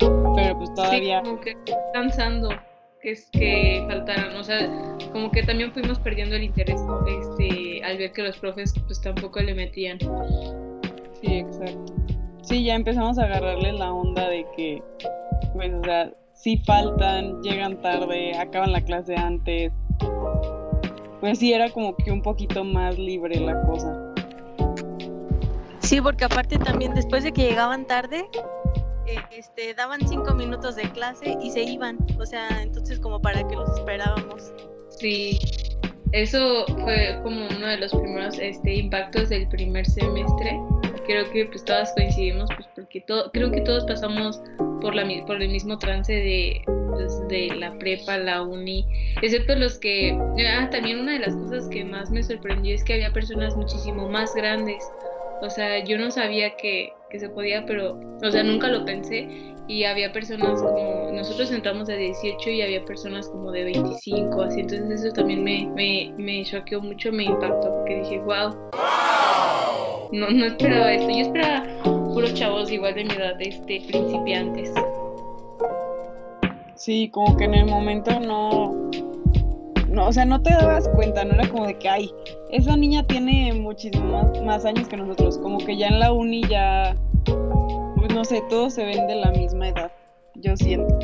Pero 0.00 0.58
pues 0.58 0.74
todavía... 0.74 1.20
Sí, 1.22 1.30
como 1.30 1.40
que 1.40 1.56
cansando 1.92 2.48
que 3.00 3.12
es 3.12 3.30
que 3.32 3.84
faltaron, 3.88 4.36
o 4.36 4.44
sea, 4.44 4.68
como 5.12 5.30
que 5.30 5.42
también 5.42 5.72
fuimos 5.72 5.98
perdiendo 5.98 6.36
el 6.36 6.44
interés, 6.44 6.80
Este, 7.06 7.82
al 7.82 7.96
ver 7.96 8.12
que 8.12 8.22
los 8.22 8.36
profes 8.38 8.74
pues 8.86 9.00
tampoco 9.00 9.40
le 9.40 9.54
metían. 9.54 9.98
Sí, 11.20 11.38
exacto. 11.38 11.94
Sí, 12.42 12.64
ya 12.64 12.74
empezamos 12.74 13.18
a 13.18 13.24
agarrarle 13.24 13.72
la 13.72 13.92
onda 13.92 14.28
de 14.28 14.46
que, 14.56 14.82
pues, 15.54 15.72
o 15.72 15.84
sea, 15.84 16.12
sí 16.34 16.58
faltan, 16.66 17.42
llegan 17.42 17.80
tarde, 17.80 18.36
acaban 18.36 18.72
la 18.72 18.80
clase 18.80 19.14
antes. 19.16 19.72
Pues 21.20 21.38
sí, 21.38 21.52
era 21.52 21.70
como 21.70 21.94
que 21.96 22.10
un 22.10 22.22
poquito 22.22 22.64
más 22.64 22.98
libre 22.98 23.38
la 23.40 23.60
cosa. 23.62 23.94
Sí, 25.80 26.00
porque 26.00 26.24
aparte 26.24 26.58
también 26.58 26.94
después 26.94 27.24
de 27.24 27.32
que 27.32 27.42
llegaban 27.42 27.86
tarde, 27.86 28.26
este, 29.30 29.74
daban 29.74 30.06
cinco 30.06 30.34
minutos 30.34 30.76
de 30.76 30.90
clase 30.92 31.36
y 31.42 31.50
se 31.50 31.62
iban. 31.62 31.98
O 32.18 32.26
sea, 32.26 32.48
entonces 32.62 32.98
como 32.98 33.20
para 33.20 33.46
que 33.46 33.56
los 33.56 33.70
esperábamos. 33.78 34.52
Sí, 34.88 35.38
eso 36.12 36.64
fue 36.66 37.20
como 37.22 37.46
uno 37.46 37.66
de 37.66 37.78
los 37.78 37.92
primeros 37.92 38.38
este, 38.38 38.74
impactos 38.74 39.28
del 39.28 39.48
primer 39.48 39.86
semestre. 39.86 40.58
Creo 41.06 41.30
que 41.30 41.46
pues 41.46 41.64
todas 41.64 41.92
coincidimos, 41.94 42.48
pues 42.54 42.68
porque 42.74 43.00
todo, 43.00 43.30
creo 43.32 43.50
que 43.50 43.60
todos 43.62 43.84
pasamos 43.84 44.40
por, 44.80 44.94
la, 44.94 45.04
por 45.26 45.42
el 45.42 45.50
mismo 45.50 45.78
trance 45.78 46.12
de, 46.12 46.62
pues, 46.90 47.28
de 47.28 47.54
la 47.56 47.72
prepa, 47.78 48.18
la 48.18 48.42
uni, 48.42 48.86
excepto 49.22 49.54
los 49.54 49.78
que... 49.78 50.16
Ah, 50.46 50.68
también 50.70 51.00
una 51.00 51.12
de 51.12 51.20
las 51.20 51.34
cosas 51.34 51.68
que 51.68 51.84
más 51.84 52.10
me 52.10 52.22
sorprendió 52.22 52.74
es 52.74 52.84
que 52.84 52.94
había 52.94 53.12
personas 53.12 53.56
muchísimo 53.56 54.08
más 54.08 54.34
grandes. 54.34 54.84
O 55.42 55.48
sea, 55.48 55.82
yo 55.84 55.96
no 55.98 56.10
sabía 56.10 56.56
que, 56.56 56.92
que 57.08 57.18
se 57.18 57.28
podía, 57.28 57.64
pero, 57.66 57.98
o 58.22 58.30
sea, 58.30 58.42
nunca 58.42 58.68
lo 58.68 58.84
pensé. 58.84 59.28
Y 59.68 59.84
había 59.84 60.12
personas 60.12 60.60
como, 60.60 61.10
nosotros 61.12 61.50
entramos 61.52 61.86
de 61.86 61.96
18 61.96 62.50
y 62.50 62.62
había 62.62 62.84
personas 62.84 63.28
como 63.28 63.52
de 63.52 63.64
25, 63.64 64.42
así, 64.42 64.60
entonces 64.60 65.04
eso 65.04 65.14
también 65.14 65.44
me, 65.44 65.66
me, 65.76 66.12
me 66.18 66.44
choqueó 66.44 66.80
mucho, 66.80 67.12
me 67.12 67.24
impactó, 67.24 67.72
porque 67.76 68.00
dije, 68.00 68.18
wow, 68.18 68.52
no, 70.12 70.28
no 70.30 70.46
esperaba 70.46 70.92
esto, 70.92 71.08
yo 71.08 71.18
esperaba 71.18 71.64
puros 72.12 72.34
chavos 72.34 72.72
igual 72.72 72.94
de 72.94 73.04
mi 73.04 73.14
edad, 73.14 73.40
este, 73.40 73.80
principiantes. 73.86 74.74
Sí, 76.74 77.08
como 77.10 77.36
que 77.36 77.44
en 77.44 77.54
el 77.54 77.66
momento 77.66 78.18
no, 78.18 78.90
no, 79.90 80.06
o 80.06 80.12
sea, 80.12 80.24
no 80.24 80.42
te 80.42 80.50
dabas 80.50 80.88
cuenta, 80.90 81.24
no 81.24 81.34
era 81.34 81.48
como 81.48 81.66
de 81.66 81.78
que, 81.78 81.88
ay, 81.88 82.10
esa 82.50 82.76
niña 82.76 83.06
tiene 83.06 83.52
muchísimos 83.52 84.40
más 84.42 84.64
años 84.64 84.88
que 84.88 84.96
nosotros, 84.96 85.38
como 85.38 85.58
que 85.58 85.76
ya 85.76 85.88
en 85.88 86.00
la 86.00 86.12
uni 86.12 86.42
ya 86.48 86.96
pues 88.00 88.14
no 88.14 88.24
sé, 88.24 88.42
todos 88.48 88.74
se 88.74 88.84
ven 88.84 89.06
de 89.06 89.16
la 89.16 89.30
misma 89.30 89.68
edad, 89.68 89.92
yo 90.36 90.56
siento. 90.56 90.98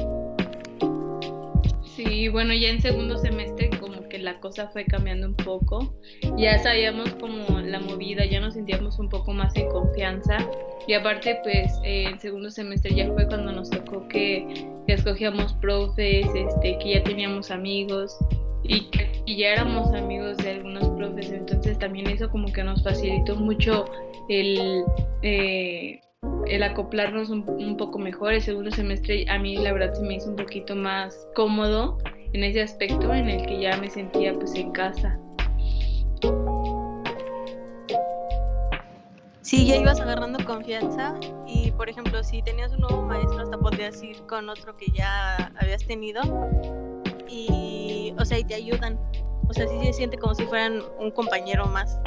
Sí, 1.96 2.28
bueno, 2.28 2.54
ya 2.54 2.70
en 2.70 2.80
segundo 2.80 3.18
semestre 3.18 3.70
como 3.80 4.08
que 4.08 4.18
la 4.18 4.40
cosa 4.40 4.68
fue 4.68 4.84
cambiando 4.84 5.26
un 5.26 5.34
poco. 5.34 5.94
Ya 6.36 6.58
sabíamos 6.58 7.10
como 7.14 7.60
la 7.60 7.80
movida, 7.80 8.24
ya 8.24 8.40
nos 8.40 8.54
sentíamos 8.54 8.98
un 8.98 9.08
poco 9.08 9.32
más 9.32 9.54
en 9.56 9.68
confianza. 9.68 10.38
Y 10.86 10.94
aparte, 10.94 11.38
pues 11.42 11.72
en 11.84 12.18
segundo 12.18 12.50
semestre 12.50 12.94
ya 12.94 13.12
fue 13.12 13.26
cuando 13.26 13.52
nos 13.52 13.70
tocó 13.70 14.08
que, 14.08 14.66
escogíamos 14.86 15.52
profes, 15.54 16.26
este, 16.34 16.78
que 16.78 16.94
ya 16.94 17.02
teníamos 17.02 17.50
amigos 17.50 18.16
y 18.68 18.90
que 18.90 19.22
ya 19.26 19.48
éramos 19.48 19.92
amigos 19.92 20.36
de 20.38 20.52
algunos 20.52 20.88
profes. 20.90 21.30
Entonces 21.30 21.78
también 21.78 22.08
eso 22.08 22.30
como 22.30 22.52
que 22.52 22.62
nos 22.64 22.82
facilitó 22.82 23.36
mucho 23.36 23.86
el... 24.28 24.84
Eh, 25.22 26.00
el 26.46 26.62
acoplarnos 26.62 27.30
un, 27.30 27.76
poco 27.76 27.98
mejor. 27.98 28.32
El 28.32 28.42
segundo 28.42 28.70
semestre 28.70 29.26
a 29.28 29.38
mí 29.38 29.56
la 29.56 29.72
verdad 29.72 29.92
se 29.94 30.02
me 30.02 30.14
hizo 30.14 30.30
un 30.30 30.36
poquito 30.36 30.74
más 30.74 31.26
cómodo 31.34 31.98
en 32.32 32.44
ese 32.44 32.62
aspecto 32.62 33.12
en 33.12 33.28
el 33.28 33.46
que 33.46 33.60
ya 33.60 33.76
me 33.78 33.90
sentía 33.90 34.34
pues 34.34 34.54
en 34.54 34.72
casa. 34.72 35.18
Sí, 39.42 39.64
ya 39.64 39.76
ibas 39.76 40.00
agarrando 40.00 40.44
confianza 40.44 41.14
y 41.46 41.70
por 41.70 41.88
ejemplo 41.88 42.22
si 42.24 42.42
tenías 42.42 42.72
un 42.72 42.80
nuevo 42.80 43.02
maestro 43.02 43.40
hasta 43.40 43.56
podías 43.56 44.02
ir 44.02 44.16
con 44.26 44.48
otro 44.48 44.76
que 44.76 44.86
ya 44.90 45.52
habías 45.60 45.86
tenido 45.86 46.20
y 47.28 47.75
o 48.18 48.24
sea 48.24 48.38
y 48.38 48.44
te 48.44 48.54
ayudan. 48.54 48.98
O 49.48 49.52
sea, 49.52 49.66
sí 49.68 49.78
se 49.82 49.92
siente 49.92 50.18
como 50.18 50.34
si 50.34 50.44
fueran 50.46 50.82
un 50.98 51.10
compañero 51.10 51.66
más. 51.66 51.98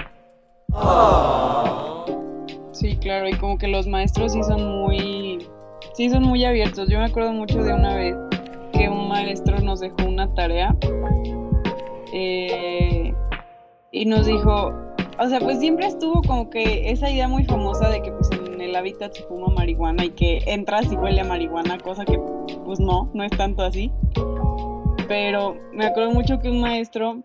Sí, 2.73 2.95
claro, 2.97 3.27
y 3.27 3.33
como 3.33 3.57
que 3.57 3.67
los 3.67 3.87
maestros 3.87 4.33
sí 4.33 4.43
son 4.43 4.81
muy, 4.81 5.47
sí 5.93 6.09
son 6.09 6.23
muy 6.23 6.45
abiertos. 6.45 6.89
Yo 6.89 6.99
me 6.99 7.05
acuerdo 7.05 7.31
mucho 7.31 7.63
de 7.63 7.73
una 7.73 7.95
vez 7.95 8.15
que 8.73 8.89
un 8.89 9.07
maestro 9.07 9.59
nos 9.59 9.79
dejó 9.79 10.05
una 10.05 10.33
tarea 10.33 10.75
eh, 12.13 13.13
y 13.91 14.05
nos 14.05 14.25
dijo, 14.25 14.73
o 15.19 15.27
sea, 15.27 15.39
pues 15.39 15.59
siempre 15.59 15.87
estuvo 15.87 16.21
como 16.21 16.49
que 16.49 16.89
esa 16.89 17.09
idea 17.09 17.27
muy 17.27 17.43
famosa 17.43 17.89
de 17.89 18.01
que 18.01 18.11
pues 18.11 18.29
en 18.31 18.61
el 18.61 18.75
hábitat 18.75 19.13
se 19.13 19.23
fuma 19.23 19.47
marihuana 19.47 20.05
y 20.05 20.11
que 20.11 20.41
entras 20.45 20.91
y 20.91 20.95
huele 20.95 21.21
a 21.21 21.25
marihuana, 21.25 21.77
cosa 21.79 22.05
que 22.05 22.19
pues 22.65 22.79
no, 22.79 23.09
no 23.13 23.23
es 23.23 23.31
tanto 23.31 23.63
así. 23.63 23.91
Pero 25.09 25.57
me 25.73 25.87
acuerdo 25.87 26.11
mucho 26.11 26.39
que 26.39 26.49
un 26.49 26.61
maestro 26.61 27.23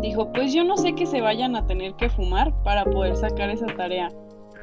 dijo, 0.00 0.32
pues 0.32 0.52
yo 0.52 0.64
no 0.64 0.78
sé 0.78 0.94
que 0.94 1.06
se 1.06 1.20
vayan 1.20 1.54
a 1.54 1.66
tener 1.66 1.94
que 1.94 2.08
fumar 2.08 2.52
para 2.64 2.84
poder 2.84 3.14
sacar 3.14 3.50
esa 3.50 3.66
tarea. 3.66 4.08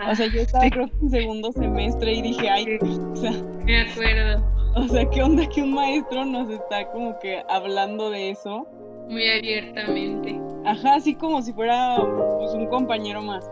O 0.10 0.16
sea, 0.16 0.28
yo 0.28 0.42
estaba 0.42 0.68
creo 0.70 0.88
que 0.88 0.98
en 1.04 1.10
segundo 1.12 1.52
semestre 1.52 2.14
y 2.14 2.22
dije, 2.24 2.50
ay, 2.50 2.80
o 3.12 3.16
sea. 3.16 3.32
Me 3.64 3.82
acuerdo. 3.82 4.44
O 4.76 4.88
sea, 4.88 5.08
¿qué 5.10 5.22
onda 5.22 5.48
que 5.48 5.62
un 5.62 5.74
maestro 5.74 6.26
nos 6.26 6.50
está 6.50 6.90
como 6.92 7.20
que 7.20 7.44
hablando 7.50 8.10
de 8.10 8.32
eso? 8.32 8.66
Muy 9.08 9.30
abiertamente. 9.30 10.40
Ajá, 10.66 10.96
así 10.96 11.14
como 11.14 11.44
si 11.44 11.54
fuera 11.54 11.98
pues, 12.40 12.54
un 12.54 12.66
compañero 12.68 13.22
más. 13.22 13.50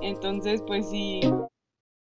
Entonces, 0.00 0.62
pues 0.66 0.90
sí, 0.90 1.20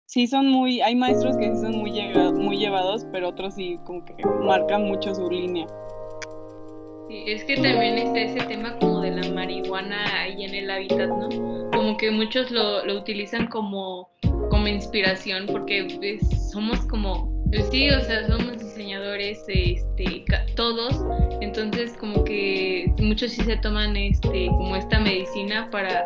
sí 0.05 0.27
son 0.27 0.49
muy, 0.49 0.81
hay 0.81 0.95
maestros 0.95 1.35
que 1.37 1.51
sí 1.55 1.61
son 1.61 1.77
muy, 1.77 1.91
muy 2.35 2.57
llevados, 2.57 3.07
pero 3.11 3.29
otros 3.29 3.55
sí 3.55 3.79
como 3.85 4.05
que 4.05 4.15
marcan 4.43 4.83
mucho 4.83 5.15
su 5.15 5.29
línea. 5.29 5.65
Sí, 7.07 7.23
es 7.25 7.43
que 7.45 7.55
también 7.55 7.97
está 7.97 8.19
ese 8.19 8.45
tema 8.47 8.77
como 8.79 9.01
de 9.01 9.11
la 9.11 9.29
marihuana 9.31 10.23
ahí 10.23 10.43
en 10.43 10.53
el 10.53 10.69
hábitat, 10.69 11.07
¿no? 11.07 11.29
Como 11.71 11.95
que 11.95 12.11
muchos 12.11 12.51
lo, 12.51 12.85
lo 12.85 12.99
utilizan 12.99 13.47
como, 13.47 14.09
como 14.49 14.67
inspiración 14.67 15.45
porque 15.45 15.87
pues, 15.97 16.51
somos 16.51 16.79
como, 16.87 17.31
pues 17.49 17.69
sí, 17.71 17.89
o 17.89 18.01
sea, 18.01 18.27
somos 18.27 18.59
diseñadores, 18.59 19.41
este, 19.47 20.25
todos, 20.55 21.01
entonces 21.39 21.93
como 21.97 22.25
que 22.25 22.91
muchos 22.99 23.31
sí 23.31 23.41
se 23.43 23.55
toman 23.57 23.95
este, 23.95 24.47
como 24.47 24.75
esta 24.75 24.99
medicina 24.99 25.69
para, 25.71 26.05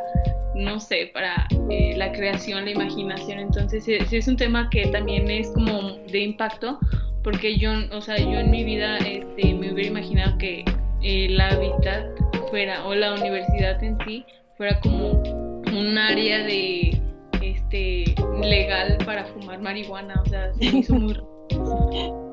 no 0.54 0.80
sé, 0.80 1.10
para 1.14 1.48
eh, 1.72 1.96
la 1.98 2.12
creación, 2.12 2.66
la 2.66 2.72
imaginación, 2.72 3.40
entonces 3.40 3.86
sí, 3.86 3.96
es 4.16 4.28
un 4.28 4.38
tema 4.38 4.70
que 4.70 4.86
también 4.88 5.32
es 5.32 5.50
como 5.50 5.98
de 6.12 6.20
impacto 6.20 6.78
porque 7.24 7.58
yo, 7.58 7.72
o 7.92 8.02
sea, 8.02 8.18
yo 8.18 8.40
en 8.40 8.50
mi 8.50 8.64
vida 8.64 8.98
este, 8.98 9.54
me 9.54 9.72
hubiera 9.72 9.90
imaginado 9.90 10.38
que 10.38 10.66
el 11.02 11.40
hábitat 11.40 12.06
fuera, 12.50 12.86
o 12.86 12.96
la 12.96 13.14
universidad 13.14 13.84
en 13.84 13.98
sí, 14.06 14.26
fuera 14.58 14.80
como 14.82 15.12
un 15.12 15.98
área 15.98 16.40
de 16.44 17.02
este 17.42 18.16
legal 18.42 18.98
para 19.06 19.26
fumar 19.26 19.60
marihuana, 19.62 20.22
o 20.22 20.26
sea, 20.30 20.54
se 20.54 20.66
hizo 20.66 20.96
muy 20.96 21.18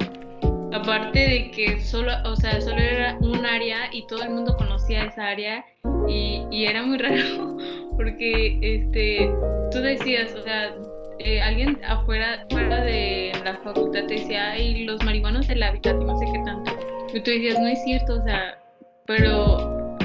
aparte 0.73 1.19
de 1.19 1.51
que 1.51 1.81
solo, 1.81 2.13
o 2.25 2.37
sea, 2.37 2.61
solo 2.61 2.79
era 2.79 3.17
un 3.21 3.45
área 3.45 3.89
y 3.93 4.07
todo 4.07 4.23
el 4.23 4.31
mundo 4.31 4.57
conocía 4.57 5.05
esa 5.05 5.29
área 5.29 5.65
y, 6.07 6.45
y 6.51 6.67
era 6.67 6.83
muy 6.83 6.99
raro 6.99 7.57
porque 7.97 8.59
este 8.63 9.31
tú 9.73 9.81
decías, 9.81 10.35
o 10.35 10.43
sea, 10.43 10.75
eh, 11.19 11.41
alguien 11.41 11.81
afuera 11.85 12.47
fuera 12.51 12.85
de 12.85 13.33
la 13.45 13.57
facultad 13.59 14.07
te 14.07 14.15
decía, 14.15 14.53
ay, 14.53 14.85
los 14.85 15.03
marihuanos 15.05 15.49
del 15.49 15.63
hábitat 15.63 16.01
y 16.01 16.05
no 16.05 16.17
sé 16.19 16.27
qué 16.33 16.39
tanto. 16.45 16.98
Y 17.12 17.21
tú 17.21 17.31
decías, 17.31 17.59
no 17.59 17.67
es 17.67 17.83
cierto, 17.85 18.15
o 18.21 18.23
sea, 18.23 18.59
pero 19.07 19.97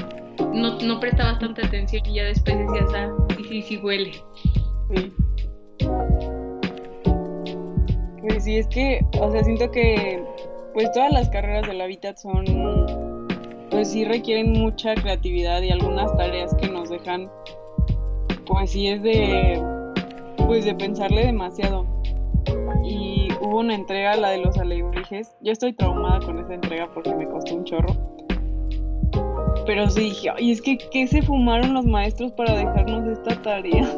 no, 0.52 0.78
no 0.78 1.00
prestabas 1.00 1.38
tanta 1.38 1.66
atención 1.66 2.02
y 2.06 2.14
ya 2.14 2.24
después 2.24 2.56
decías, 2.58 2.90
ah, 2.94 3.12
sí, 3.36 3.44
sí, 3.44 3.62
sí 3.62 3.76
huele. 3.78 4.12
Sí. 4.94 5.12
Pues 8.22 8.44
sí, 8.44 8.56
es 8.56 8.66
que, 8.68 9.04
o 9.20 9.30
sea, 9.30 9.44
siento 9.44 9.70
que 9.70 10.24
pues 10.72 10.90
todas 10.92 11.12
las 11.12 11.28
carreras 11.28 11.66
del 11.68 11.80
hábitat 11.80 12.16
son, 12.16 12.44
pues 13.70 13.92
sí 13.92 14.04
requieren 14.04 14.52
mucha 14.52 14.94
creatividad 14.94 15.62
y 15.62 15.70
algunas 15.70 16.14
tareas 16.16 16.54
que 16.54 16.68
nos 16.68 16.88
dejan, 16.90 17.30
pues 18.46 18.70
sí 18.70 18.88
es 18.88 19.02
de, 19.02 19.62
pues 20.46 20.64
de 20.64 20.74
pensarle 20.74 21.26
demasiado. 21.26 21.93
Hubo 23.54 23.60
una 23.60 23.76
entrega, 23.76 24.16
la 24.16 24.30
de 24.30 24.38
los 24.38 24.58
alebrijes. 24.58 25.36
Yo 25.40 25.52
estoy 25.52 25.72
traumada 25.74 26.18
con 26.18 26.40
esa 26.40 26.54
entrega 26.54 26.90
porque 26.92 27.14
me 27.14 27.24
costó 27.28 27.54
un 27.54 27.62
chorro 27.62 27.94
pero 29.64 29.88
sí 29.88 30.00
dije, 30.00 30.28
y 30.40 30.50
es 30.50 30.60
que, 30.60 30.76
¿qué 30.76 31.06
se 31.06 31.22
fumaron 31.22 31.72
los 31.72 31.86
maestros 31.86 32.32
para 32.32 32.52
dejarnos 32.56 33.06
esta 33.06 33.40
tarea? 33.42 33.88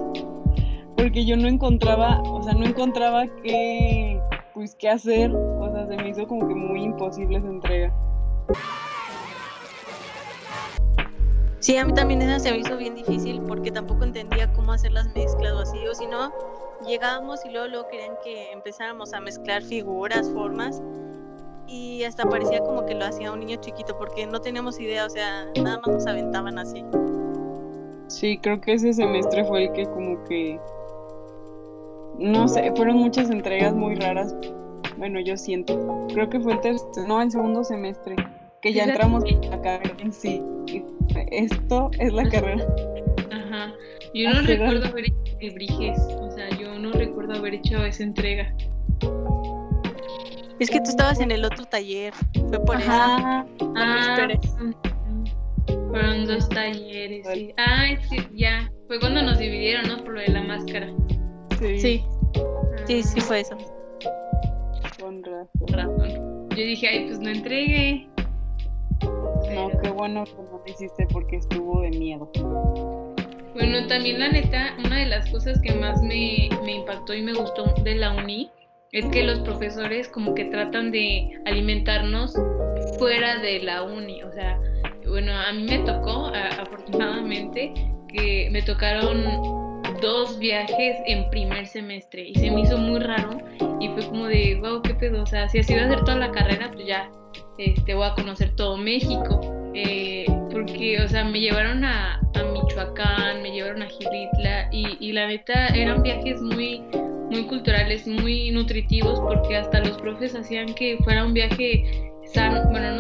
Porque 0.99 1.25
yo 1.25 1.39
no 1.39 1.49
encontraba, 1.49 2.21
o 2.23 2.43
sea, 2.43 2.53
no 2.53 2.67
encontraba 2.67 3.27
qué, 3.43 4.21
pues, 4.53 4.77
qué 4.77 4.91
hacer. 4.91 5.33
O 5.35 5.73
sea, 5.73 5.87
se 5.87 5.97
me 5.97 6.11
hizo 6.11 6.27
como 6.27 6.47
que 6.47 6.55
muy 6.55 6.83
imposible 6.83 7.39
esa 7.39 7.49
entrega. 7.49 7.95
Sí, 11.67 11.77
a 11.79 11.85
mí 11.85 11.93
también 11.95 12.23
esa 12.23 12.39
se 12.39 12.53
me 12.53 12.59
hizo 12.59 12.77
bien 12.77 12.95
difícil 12.95 13.41
porque 13.41 13.73
tampoco 13.73 14.05
entendía 14.05 14.53
cómo 14.53 14.71
hacer 14.71 14.93
las 14.93 15.13
mezclas 15.17 15.53
o 15.53 15.59
así, 15.59 15.85
o 15.89 15.97
si 15.97 16.07
no, 16.07 16.33
llegábamos 16.87 17.45
y 17.45 17.51
luego, 17.51 17.67
luego 17.67 17.89
querían 17.89 18.13
que 18.23 18.53
empezáramos 18.53 19.13
a 19.13 19.21
mezclar 19.21 19.65
figuras, 19.65 20.31
formas, 20.31 20.81
y 21.67 22.05
hasta 22.05 22.23
parecía 22.23 22.61
como 22.61 22.87
que 22.87 22.95
lo 22.95 23.05
hacía 23.05 23.33
un 23.33 23.41
niño 23.41 23.57
chiquito 23.57 23.99
porque 23.99 24.29
no 24.29 24.41
teníamos 24.41 24.79
idea, 24.79 25.07
o 25.07 25.11
sea, 25.11 25.45
nada 25.61 25.81
más 25.85 25.89
nos 25.89 26.07
aventaban 26.07 26.57
así. 26.57 26.85
Sí, 28.07 28.39
creo 28.39 28.61
que 28.61 28.75
ese 28.75 28.93
semestre 28.93 29.45
fue 29.45 29.65
el 29.65 29.73
que 29.73 29.87
como 29.87 30.23
que 30.23 30.61
no 32.17 32.47
sé, 32.47 32.73
fueron 32.77 32.99
muchas 32.99 33.29
entregas 33.29 33.75
muy 33.75 33.97
raras. 33.97 34.37
Bueno, 34.99 35.19
yo 35.19 35.37
siento. 35.37 36.07
Creo 36.15 36.31
que 36.31 36.39
fue 36.39 36.53
el 36.53 36.61
tercer, 36.61 37.09
no, 37.09 37.21
el 37.21 37.33
segundo 37.33 37.65
semestre, 37.65 38.15
que 38.63 38.73
ya 38.73 38.85
entramos 38.85 39.25
a 39.25 39.47
la 39.51 39.61
carrera 39.61 39.97
en 40.01 40.13
sí. 40.13 40.43
Esto 41.31 41.91
es 41.99 42.13
la 42.13 42.29
carrera. 42.29 42.65
Ajá. 43.31 43.73
Yo 44.15 44.31
no 44.33 44.41
recuerdo 44.43 44.87
haber 44.87 45.05
hecho 45.07 45.37
el 45.41 45.51
Briges, 45.55 45.99
o 45.99 46.31
sea, 46.31 46.49
yo 46.59 46.79
no 46.79 46.93
recuerdo 46.93 47.35
haber 47.35 47.55
hecho 47.55 47.85
esa 47.85 48.03
entrega. 48.03 48.55
Es 50.59 50.71
que 50.71 50.79
tú 50.81 50.89
estabas 50.91 51.21
en 51.21 51.31
el 51.31 51.45
otro 51.45 51.65
taller, 51.67 52.15
fue 52.49 52.65
por 52.65 52.77
eso. 52.81 52.91
Ajá. 52.91 53.47
Ah, 53.77 54.29
fueron 55.91 56.27
dos 56.27 56.49
talleres, 56.49 57.27
sí. 57.33 57.53
Ah, 57.59 57.89
sí, 58.09 58.17
ya. 58.35 58.71
Fue 58.87 58.99
cuando 59.01 59.23
nos 59.23 59.39
dividieron, 59.39 59.87
¿no? 59.89 60.03
Por 60.03 60.15
lo 60.15 60.21
de 60.21 60.29
la 60.29 60.43
máscara. 60.43 60.91
Sí, 61.59 61.79
Sí, 61.79 62.05
sí, 62.87 63.03
sí 63.03 63.21
fue 63.21 63.41
eso. 63.41 63.57
con 65.01 65.23
razón. 65.23 65.49
Con 65.59 65.69
razón. 65.69 66.49
Yo 66.51 66.57
dije, 66.57 66.89
ay, 66.89 67.05
pues 67.07 67.19
no 67.19 67.29
entregué. 67.31 68.09
No, 69.57 69.71
qué 69.83 69.89
bueno 69.91 70.25
que 70.25 70.33
no 70.35 70.59
lo 70.59 70.63
hiciste 70.67 71.07
porque 71.13 71.37
estuvo 71.37 71.81
de 71.83 71.91
miedo. 71.91 72.31
Bueno, 73.55 73.87
también 73.87 74.19
la 74.21 74.29
neta, 74.29 74.77
una 74.85 74.99
de 74.99 75.07
las 75.07 75.31
cosas 75.31 75.59
que 75.63 75.73
más 75.73 76.03
me, 76.03 76.49
me 76.65 76.73
impactó 76.75 77.15
y 77.15 77.23
me 77.23 77.33
gustó 77.33 77.65
de 77.83 77.95
la 77.95 78.13
uni 78.13 78.51
es 78.93 79.07
que 79.07 79.25
los 79.25 79.41
profesores 79.41 80.09
como 80.09 80.35
que 80.35 80.45
tratan 80.45 80.91
de 80.91 81.31
alimentarnos 81.47 82.35
fuera 82.99 83.39
de 83.39 83.61
la 83.63 83.83
uni. 83.83 84.23
O 84.23 84.33
sea, 84.33 84.61
bueno, 85.09 85.33
a 85.33 85.53
mí 85.53 85.63
me 85.65 85.79
tocó, 85.79 86.27
a- 86.27 86.49
afortunadamente, 86.61 87.73
que 88.09 88.49
me 88.51 88.61
tocaron 88.63 89.25
dos 90.03 90.39
viajes 90.39 90.97
en 91.07 91.29
primer 91.31 91.67
semestre 91.67 92.29
y 92.29 92.35
se 92.35 92.51
me 92.51 92.61
hizo 92.61 92.77
muy 92.77 93.01
raro 93.01 93.39
y 93.81 93.89
fue 93.89 94.07
como 94.07 94.27
de, 94.27 94.59
wow, 94.61 94.83
qué 94.83 94.95
pedo. 94.95 95.23
O 95.23 95.27
sea, 95.27 95.49
si 95.49 95.61
así 95.61 95.75
va 95.75 95.85
a 95.85 95.89
ser 95.89 96.01
toda 96.01 96.19
la 96.19 96.31
carrera, 96.31 96.71
pues 96.73 96.87
ya 96.87 97.11
este, 97.59 97.95
voy 97.95 98.07
a 98.07 98.15
conocer 98.15 98.55
todo 98.57 98.77
México. 98.77 99.41
Eh, 99.75 100.27
porque, 100.51 101.01
o 101.03 101.09
sea, 101.09 101.25
me 101.25 101.39
llevaron 101.39 101.85
a, 101.85 102.21
Michoacán, 102.53 103.43
me 103.43 103.51
llevaron 103.51 103.83
a 103.83 103.87
Gilitla 103.87 104.69
y, 104.73 105.13
la 105.13 105.27
neta 105.27 105.69
eran 105.69 106.03
viajes 106.03 106.41
muy, 106.41 106.83
muy 107.31 107.47
culturales, 107.47 108.07
muy 108.07 108.51
nutritivos 108.51 109.21
porque 109.21 109.57
hasta 109.57 109.81
los 109.81 109.99
profes 109.99 110.35
hacían 110.35 110.75
que 110.75 110.97
fuera 111.05 111.25
un 111.25 111.35
viaje 111.35 112.11
sano, 112.33 112.63
bueno, 112.71 112.96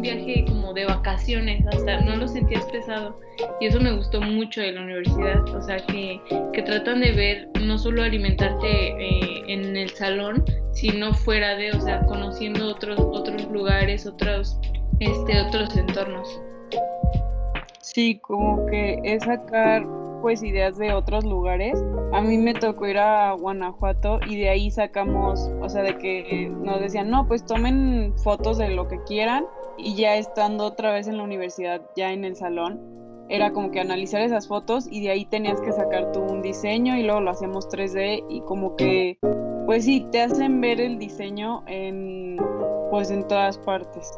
viaje 0.00 0.44
como 0.48 0.72
de 0.72 0.86
vacaciones, 0.86 1.66
hasta 1.66 2.00
no 2.00 2.16
lo 2.16 2.28
sentías 2.28 2.64
pesado 2.66 3.18
y 3.60 3.66
eso 3.66 3.80
me 3.80 3.92
gustó 3.92 4.20
mucho 4.20 4.60
de 4.60 4.72
la 4.72 4.82
universidad, 4.82 5.42
o 5.54 5.62
sea, 5.62 5.78
que, 5.86 6.20
que 6.52 6.62
tratan 6.62 7.00
de 7.00 7.12
ver 7.12 7.48
no 7.60 7.78
solo 7.78 8.02
alimentarte 8.02 8.68
eh, 8.68 9.42
en 9.48 9.76
el 9.76 9.90
salón, 9.90 10.44
sino 10.72 11.12
fuera 11.14 11.56
de, 11.56 11.72
o 11.72 11.80
sea, 11.80 12.04
conociendo 12.06 12.68
otros, 12.68 12.98
otros 13.00 13.50
lugares, 13.50 14.06
otros, 14.06 14.58
este, 15.00 15.40
otros 15.42 15.76
entornos. 15.76 16.40
Sí, 17.80 18.18
como 18.18 18.66
que 18.66 18.98
es 19.04 19.24
sacar 19.24 19.84
pues 20.20 20.42
ideas 20.42 20.76
de 20.76 20.92
otros 20.92 21.24
lugares. 21.24 21.82
A 22.12 22.20
mí 22.20 22.38
me 22.38 22.54
tocó 22.54 22.86
ir 22.86 22.98
a 22.98 23.32
Guanajuato 23.32 24.20
y 24.26 24.36
de 24.36 24.48
ahí 24.48 24.70
sacamos, 24.70 25.50
o 25.60 25.68
sea, 25.68 25.82
de 25.82 25.96
que 25.98 26.50
nos 26.50 26.80
decían, 26.80 27.10
no, 27.10 27.26
pues 27.26 27.44
tomen 27.44 28.14
fotos 28.22 28.58
de 28.58 28.70
lo 28.70 28.88
que 28.88 29.02
quieran 29.04 29.46
y 29.78 29.94
ya 29.94 30.16
estando 30.16 30.64
otra 30.64 30.92
vez 30.92 31.08
en 31.08 31.16
la 31.16 31.24
universidad, 31.24 31.82
ya 31.96 32.12
en 32.12 32.24
el 32.24 32.36
salón, 32.36 32.80
era 33.28 33.52
como 33.52 33.70
que 33.70 33.80
analizar 33.80 34.20
esas 34.22 34.48
fotos 34.48 34.88
y 34.90 35.02
de 35.02 35.10
ahí 35.10 35.24
tenías 35.24 35.60
que 35.60 35.72
sacar 35.72 36.10
tú 36.12 36.20
un 36.20 36.42
diseño 36.42 36.96
y 36.96 37.04
luego 37.04 37.20
lo 37.20 37.30
hacíamos 37.30 37.68
3D 37.68 38.24
y 38.28 38.40
como 38.42 38.74
que, 38.74 39.18
pues 39.66 39.84
sí, 39.84 40.06
te 40.10 40.20
hacen 40.22 40.60
ver 40.60 40.80
el 40.80 40.98
diseño 40.98 41.62
en, 41.68 42.36
pues 42.90 43.10
en 43.10 43.26
todas 43.28 43.56
partes. 43.58 44.10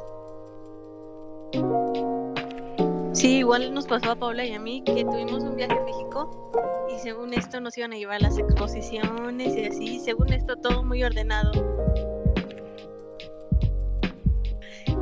Sí, 3.12 3.38
igual 3.38 3.74
nos 3.74 3.86
pasó 3.86 4.12
a 4.12 4.16
Paula 4.16 4.44
y 4.44 4.54
a 4.54 4.58
mí 4.58 4.82
que 4.84 5.04
tuvimos 5.04 5.42
un 5.42 5.54
viaje 5.54 5.78
a 5.78 5.84
México 5.84 6.50
y 6.94 6.98
según 6.98 7.34
esto 7.34 7.60
nos 7.60 7.76
iban 7.76 7.92
a 7.92 7.96
llevar 7.96 8.16
a 8.16 8.20
las 8.20 8.38
exposiciones 8.38 9.54
y 9.54 9.66
así, 9.66 10.00
según 10.00 10.32
esto 10.32 10.56
todo 10.56 10.82
muy 10.82 11.04
ordenado. 11.04 11.52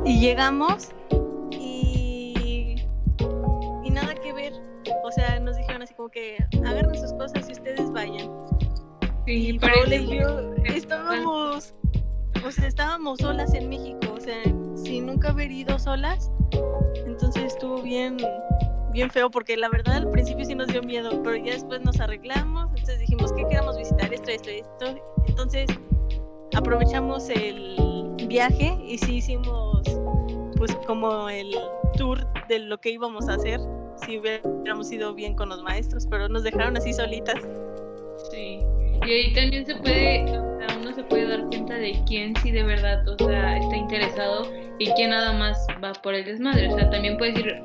Y 0.03 0.19
llegamos 0.19 0.89
y, 1.51 2.75
y 3.83 3.89
nada 3.89 4.13
que 4.15 4.33
ver. 4.33 4.53
O 5.03 5.11
sea, 5.11 5.39
nos 5.39 5.55
dijeron 5.55 5.81
así 5.81 5.93
como 5.93 6.09
que 6.09 6.37
agarren 6.65 6.95
sus 6.95 7.13
cosas 7.13 7.47
y 7.47 7.53
ustedes 7.53 7.91
vayan. 7.91 8.29
Sí, 9.25 9.49
Y 9.49 9.59
Paula 9.59 9.95
y 9.95 10.19
yo 10.19 10.53
estábamos, 10.65 11.73
o 12.45 12.51
sea, 12.51 12.67
estábamos 12.67 13.19
solas 13.19 13.53
en 13.53 13.69
México, 13.69 14.13
o 14.13 14.19
sea, 14.19 14.43
sin 14.75 15.05
nunca 15.05 15.29
haber 15.29 15.49
ido 15.49 15.79
solas. 15.79 16.29
Entonces 17.05 17.43
estuvo 17.43 17.81
bien, 17.81 18.17
bien 18.91 19.09
feo 19.09 19.29
porque 19.29 19.57
la 19.57 19.69
verdad 19.69 19.97
al 19.97 20.09
principio 20.09 20.45
sí 20.45 20.55
nos 20.55 20.67
dio 20.67 20.81
miedo, 20.81 21.21
pero 21.23 21.35
ya 21.37 21.53
después 21.53 21.81
nos 21.81 21.99
arreglamos, 21.99 22.69
entonces 22.69 22.99
dijimos 22.99 23.31
que 23.33 23.45
queremos 23.47 23.77
visitar 23.77 24.13
esto, 24.13 24.29
esto, 24.29 24.49
esto. 24.49 24.95
Entonces 25.27 25.67
aprovechamos 26.53 27.29
el 27.29 27.77
viaje 28.27 28.77
y 28.85 28.97
sí 28.97 29.15
hicimos 29.15 29.81
pues 30.57 30.75
como 30.85 31.29
el 31.29 31.51
tour 31.97 32.25
de 32.47 32.59
lo 32.59 32.79
que 32.79 32.91
íbamos 32.91 33.27
a 33.27 33.33
hacer 33.33 33.59
si 34.05 34.19
hubiéramos 34.19 34.91
ido 34.91 35.13
bien 35.13 35.35
con 35.35 35.49
los 35.49 35.61
maestros, 35.63 36.05
pero 36.09 36.29
nos 36.29 36.43
dejaron 36.43 36.77
así 36.77 36.93
solitas. 36.93 37.35
Sí. 38.31 38.59
Y 39.05 39.11
ahí 39.11 39.33
también 39.33 39.65
se 39.65 39.75
puede, 39.75 40.23
o 40.23 40.57
sea, 40.59 40.77
uno 40.79 40.93
se 40.93 41.03
puede 41.03 41.27
dar 41.27 41.47
cuenta 41.47 41.73
de 41.73 41.99
quién 42.07 42.35
sí 42.37 42.51
de 42.51 42.63
verdad, 42.63 43.07
o 43.07 43.17
sea, 43.17 43.57
está 43.57 43.75
interesado 43.75 44.43
y 44.81 44.91
quién 44.93 45.11
nada 45.11 45.33
más 45.33 45.67
va 45.83 45.93
por 45.93 46.15
el 46.15 46.25
desmadre. 46.25 46.67
O 46.67 46.75
sea, 46.75 46.89
también 46.89 47.17
puedes 47.17 47.37
ir 47.37 47.61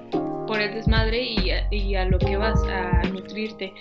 por 0.47 0.61
el 0.61 0.75
desmadre 0.75 1.23
y 1.23 1.51
a, 1.51 1.67
y 1.71 1.95
a 1.95 2.05
lo 2.05 2.19
que 2.19 2.37
vas 2.37 2.63
a 2.65 3.03
nutrirte. 3.09 3.73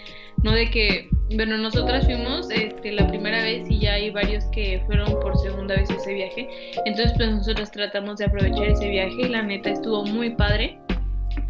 No 0.43 0.51
de 0.51 0.69
que, 0.69 1.09
bueno, 1.35 1.57
nosotras 1.57 2.05
fuimos 2.05 2.49
este, 2.49 2.93
la 2.93 3.07
primera 3.07 3.43
vez 3.43 3.69
y 3.69 3.79
ya 3.79 3.93
hay 3.93 4.09
varios 4.09 4.45
que 4.45 4.81
fueron 4.85 5.19
por 5.19 5.37
segunda 5.37 5.75
vez 5.75 5.89
ese 5.89 6.13
viaje. 6.13 6.47
Entonces, 6.85 7.13
pues 7.17 7.29
nosotros 7.31 7.71
tratamos 7.71 8.17
de 8.17 8.25
aprovechar 8.25 8.63
ese 8.63 8.89
viaje 8.89 9.15
y 9.19 9.27
la 9.29 9.41
neta 9.41 9.71
estuvo 9.71 10.05
muy 10.05 10.29
padre 10.31 10.79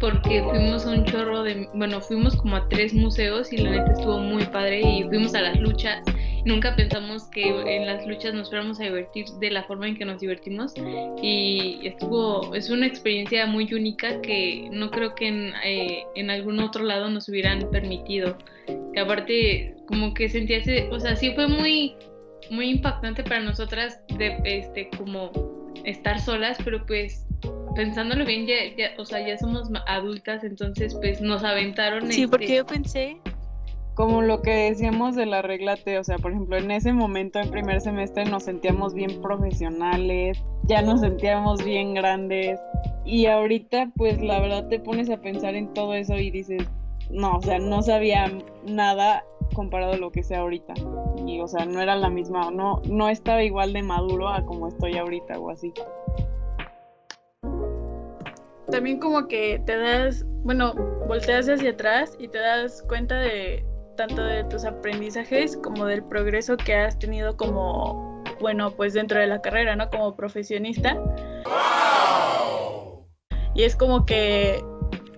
porque 0.00 0.42
fuimos 0.42 0.84
a 0.84 0.90
un 0.90 1.04
chorro 1.04 1.42
de, 1.42 1.68
bueno, 1.74 2.00
fuimos 2.00 2.36
como 2.36 2.56
a 2.56 2.68
tres 2.68 2.92
museos 2.92 3.52
y 3.52 3.58
la 3.58 3.70
neta 3.70 3.92
estuvo 3.92 4.18
muy 4.18 4.44
padre 4.46 4.80
y 4.80 5.04
fuimos 5.04 5.34
a 5.34 5.42
las 5.42 5.58
luchas. 5.60 6.02
Nunca 6.46 6.76
pensamos 6.76 7.24
que 7.28 7.42
en 7.42 7.86
las 7.86 8.06
luchas 8.06 8.32
nos 8.32 8.48
fuéramos 8.50 8.78
a 8.80 8.84
divertir 8.84 9.26
de 9.40 9.50
la 9.50 9.64
forma 9.64 9.88
en 9.88 9.96
que 9.96 10.04
nos 10.04 10.20
divertimos 10.20 10.72
y 11.20 11.80
estuvo, 11.82 12.54
es 12.54 12.70
una 12.70 12.86
experiencia 12.86 13.46
muy 13.46 13.74
única 13.74 14.20
que 14.22 14.68
no 14.70 14.92
creo 14.92 15.16
que 15.16 15.26
en, 15.26 15.52
eh, 15.64 16.04
en 16.14 16.30
algún 16.30 16.60
otro 16.60 16.84
lado 16.84 17.10
nos 17.10 17.28
hubieran 17.28 17.68
permitido. 17.72 18.38
Que 18.94 19.00
aparte, 19.00 19.74
como 19.86 20.14
que 20.14 20.28
sentía, 20.28 20.58
ese- 20.58 20.88
o 20.92 21.00
sea, 21.00 21.16
sí 21.16 21.32
fue 21.34 21.48
muy, 21.48 21.96
muy 22.48 22.70
impactante 22.70 23.24
para 23.24 23.40
nosotras 23.40 24.00
de, 24.16 24.36
este, 24.44 24.88
como 24.96 25.32
estar 25.84 26.20
solas, 26.20 26.58
pero 26.64 26.86
pues 26.86 27.26
pensándolo 27.74 28.24
bien, 28.24 28.46
ya, 28.46 28.54
ya, 28.76 28.92
o 28.98 29.04
sea, 29.04 29.26
ya 29.26 29.36
somos 29.36 29.68
adultas, 29.88 30.44
entonces 30.44 30.94
pues 30.94 31.20
nos 31.20 31.42
aventaron. 31.42 32.06
Sí, 32.06 32.22
este, 32.22 32.28
porque 32.28 32.54
yo 32.54 32.64
pensé, 32.64 33.16
como 33.96 34.20
lo 34.20 34.42
que 34.42 34.50
decíamos 34.50 35.16
de 35.16 35.24
la 35.24 35.40
regla 35.40 35.74
T, 35.74 35.98
o 35.98 36.04
sea, 36.04 36.18
por 36.18 36.30
ejemplo, 36.30 36.58
en 36.58 36.70
ese 36.70 36.92
momento 36.92 37.38
en 37.38 37.50
primer 37.50 37.80
semestre 37.80 38.26
nos 38.26 38.42
sentíamos 38.42 38.92
bien 38.92 39.22
profesionales, 39.22 40.38
ya 40.64 40.82
nos 40.82 41.00
sentíamos 41.00 41.64
bien 41.64 41.94
grandes 41.94 42.60
y 43.06 43.24
ahorita 43.24 43.90
pues 43.96 44.20
la 44.20 44.38
verdad 44.38 44.68
te 44.68 44.80
pones 44.80 45.08
a 45.08 45.16
pensar 45.16 45.54
en 45.54 45.72
todo 45.72 45.94
eso 45.94 46.14
y 46.14 46.30
dices, 46.30 46.68
no, 47.10 47.38
o 47.38 47.40
sea, 47.40 47.58
no 47.58 47.80
sabía 47.80 48.30
nada 48.66 49.24
comparado 49.54 49.94
a 49.94 49.96
lo 49.96 50.12
que 50.12 50.22
sé 50.22 50.36
ahorita. 50.36 50.74
Y 51.26 51.40
o 51.40 51.48
sea, 51.48 51.64
no 51.64 51.80
era 51.80 51.96
la 51.96 52.10
misma, 52.10 52.50
no 52.50 52.82
no 52.90 53.08
estaba 53.08 53.44
igual 53.44 53.72
de 53.72 53.82
maduro 53.82 54.28
a 54.28 54.44
como 54.44 54.68
estoy 54.68 54.98
ahorita 54.98 55.38
o 55.38 55.48
así. 55.48 55.72
También 58.70 58.98
como 58.98 59.26
que 59.26 59.58
te 59.64 59.78
das, 59.78 60.26
bueno, 60.44 60.74
volteas 61.08 61.48
hacia 61.48 61.70
atrás 61.70 62.14
y 62.18 62.28
te 62.28 62.38
das 62.38 62.82
cuenta 62.86 63.14
de 63.14 63.64
tanto 63.96 64.22
de 64.22 64.44
tus 64.44 64.64
aprendizajes 64.64 65.56
como 65.56 65.86
del 65.86 66.04
progreso 66.04 66.56
que 66.56 66.74
has 66.74 66.98
tenido 66.98 67.36
como, 67.36 68.22
bueno, 68.40 68.70
pues 68.70 68.92
dentro 68.92 69.18
de 69.18 69.26
la 69.26 69.40
carrera, 69.40 69.74
¿no? 69.76 69.88
Como 69.90 70.14
profesionista. 70.14 70.96
Y 73.54 73.62
es 73.62 73.74
como 73.74 74.04
que 74.04 74.62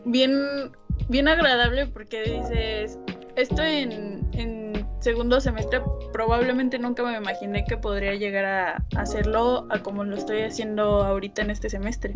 bien, 0.05 0.73
bien 1.09 1.29
agradable 1.29 1.87
porque 1.87 2.23
dices, 2.23 2.99
esto 3.37 3.63
en, 3.63 4.29
en 4.33 4.87
segundo 5.01 5.41
semestre 5.41 5.81
probablemente 6.13 6.79
nunca 6.79 7.03
me 7.03 7.17
imaginé 7.17 7.65
que 7.65 7.77
podría 7.77 8.15
llegar 8.15 8.45
a 8.45 8.85
hacerlo 8.97 9.67
a 9.71 9.81
como 9.81 10.05
lo 10.05 10.17
estoy 10.17 10.43
haciendo 10.43 11.03
ahorita 11.03 11.43
en 11.43 11.51
este 11.51 11.69
semestre. 11.69 12.15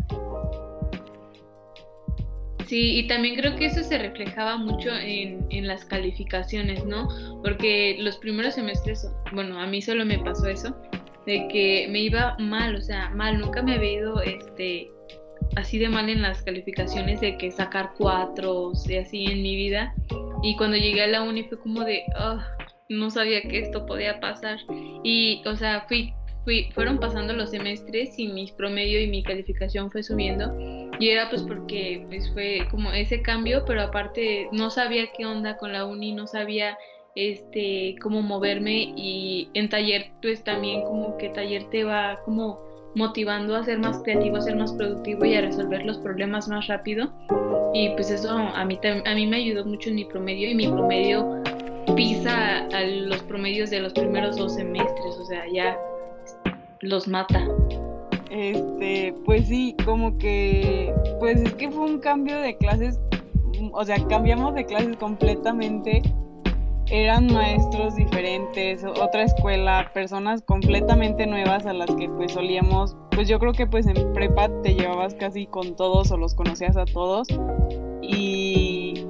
Sí, 2.73 2.97
y 2.97 3.07
también 3.07 3.35
creo 3.35 3.55
que 3.55 3.67
eso 3.67 3.83
se 3.83 3.99
reflejaba 3.99 4.57
mucho 4.57 4.89
en, 4.89 5.45
en, 5.51 5.67
las 5.67 5.85
calificaciones, 5.85 6.83
¿no? 6.83 7.07
Porque 7.43 7.97
los 7.99 8.17
primeros 8.17 8.55
semestres, 8.55 9.07
bueno, 9.31 9.59
a 9.59 9.67
mí 9.67 9.79
solo 9.79 10.03
me 10.05 10.17
pasó 10.17 10.47
eso, 10.47 10.75
de 11.27 11.47
que 11.49 11.87
me 11.91 11.99
iba 11.99 12.35
mal, 12.39 12.75
o 12.75 12.81
sea, 12.81 13.11
mal, 13.11 13.37
nunca 13.37 13.61
me 13.61 13.75
había 13.75 13.91
ido 13.91 14.19
este, 14.23 14.89
así 15.55 15.77
de 15.77 15.87
mal 15.87 16.09
en 16.09 16.23
las 16.23 16.41
calificaciones 16.41 17.21
de 17.21 17.37
que 17.37 17.51
sacar 17.51 17.91
cuatro 17.95 18.71
y 18.89 18.95
así 18.95 19.25
en 19.25 19.43
mi 19.43 19.55
vida. 19.55 19.93
Y 20.41 20.57
cuando 20.57 20.75
llegué 20.75 21.03
a 21.03 21.07
la 21.07 21.21
uni 21.21 21.43
fue 21.43 21.59
como 21.59 21.81
de, 21.81 22.01
oh, 22.19 22.39
no 22.89 23.11
sabía 23.11 23.43
que 23.43 23.59
esto 23.59 23.85
podía 23.85 24.19
pasar. 24.19 24.57
Y, 25.03 25.43
o 25.45 25.55
sea, 25.55 25.85
fui 25.87 26.11
fueron 26.73 26.99
pasando 26.99 27.33
los 27.33 27.51
semestres 27.51 28.17
y 28.17 28.27
mi 28.27 28.51
promedio 28.57 28.99
y 28.99 29.07
mi 29.07 29.23
calificación 29.23 29.89
fue 29.89 30.03
subiendo 30.03 30.51
y 30.99 31.09
era 31.09 31.29
pues 31.29 31.41
porque 31.43 32.05
pues 32.07 32.31
fue 32.33 32.67
como 32.71 32.91
ese 32.91 33.21
cambio 33.21 33.63
pero 33.65 33.81
aparte 33.81 34.47
no 34.51 34.69
sabía 34.69 35.11
qué 35.15 35.25
onda 35.25 35.57
con 35.57 35.73
la 35.73 35.85
uni 35.85 36.13
no 36.13 36.27
sabía 36.27 36.77
este 37.15 37.95
cómo 38.01 38.21
moverme 38.21 38.93
y 38.95 39.49
en 39.53 39.69
taller 39.69 40.11
pues 40.21 40.43
también 40.43 40.81
como 40.83 41.17
que 41.17 41.29
taller 41.29 41.69
te 41.69 41.83
va 41.83 42.19
como 42.25 42.59
motivando 42.95 43.55
a 43.55 43.63
ser 43.63 43.79
más 43.79 44.01
creativo 44.03 44.37
a 44.37 44.41
ser 44.41 44.55
más 44.55 44.71
productivo 44.73 45.25
y 45.25 45.35
a 45.35 45.41
resolver 45.41 45.85
los 45.85 45.97
problemas 45.97 46.47
más 46.47 46.67
rápido 46.67 47.11
y 47.73 47.89
pues 47.91 48.11
eso 48.11 48.29
a 48.29 48.65
mí 48.65 48.79
a 48.83 49.15
mí 49.15 49.27
me 49.27 49.37
ayudó 49.37 49.65
mucho 49.65 49.89
en 49.89 49.95
mi 49.95 50.05
promedio 50.05 50.49
y 50.49 50.55
mi 50.55 50.67
promedio 50.67 51.41
pisa 51.95 52.65
a 52.67 52.83
los 52.83 53.21
promedios 53.23 53.69
de 53.69 53.79
los 53.79 53.93
primeros 53.93 54.37
dos 54.37 54.55
semestres 54.55 55.15
o 55.19 55.25
sea 55.25 55.43
ya 55.51 55.77
los 56.83 57.07
mata. 57.07 57.47
Este, 58.33 59.13
pues 59.25 59.47
sí, 59.47 59.75
como 59.85 60.17
que, 60.17 60.91
pues 61.19 61.39
es 61.39 61.53
que 61.53 61.69
fue 61.69 61.85
un 61.85 61.99
cambio 61.99 62.41
de 62.41 62.57
clases, 62.57 62.99
o 63.71 63.85
sea, 63.85 63.95
cambiamos 64.07 64.55
de 64.55 64.65
clases 64.65 64.97
completamente. 64.97 66.01
Eran 66.87 67.31
maestros 67.31 67.95
diferentes, 67.95 68.83
otra 68.83 69.21
escuela, 69.21 69.91
personas 69.93 70.41
completamente 70.41 71.27
nuevas 71.27 71.67
a 71.67 71.73
las 71.73 71.91
que 71.95 72.09
pues 72.09 72.31
solíamos, 72.31 72.97
pues 73.11 73.27
yo 73.27 73.37
creo 73.37 73.53
que 73.53 73.67
pues 73.67 73.85
en 73.85 74.13
prepa 74.13 74.49
te 74.63 74.73
llevabas 74.73 75.13
casi 75.13 75.45
con 75.45 75.75
todos 75.75 76.11
o 76.11 76.17
los 76.17 76.33
conocías 76.33 76.75
a 76.75 76.85
todos. 76.85 77.27
Y 78.01 79.05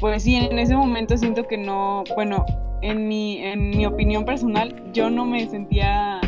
pues 0.00 0.24
sí, 0.24 0.34
en 0.34 0.58
ese 0.58 0.74
momento 0.74 1.16
siento 1.16 1.46
que 1.46 1.56
no, 1.56 2.02
bueno, 2.16 2.44
en 2.82 3.06
mi, 3.06 3.38
en 3.38 3.70
mi 3.70 3.86
opinión 3.86 4.24
personal, 4.24 4.90
yo 4.92 5.10
no 5.10 5.24
me 5.24 5.46
sentía 5.46 6.20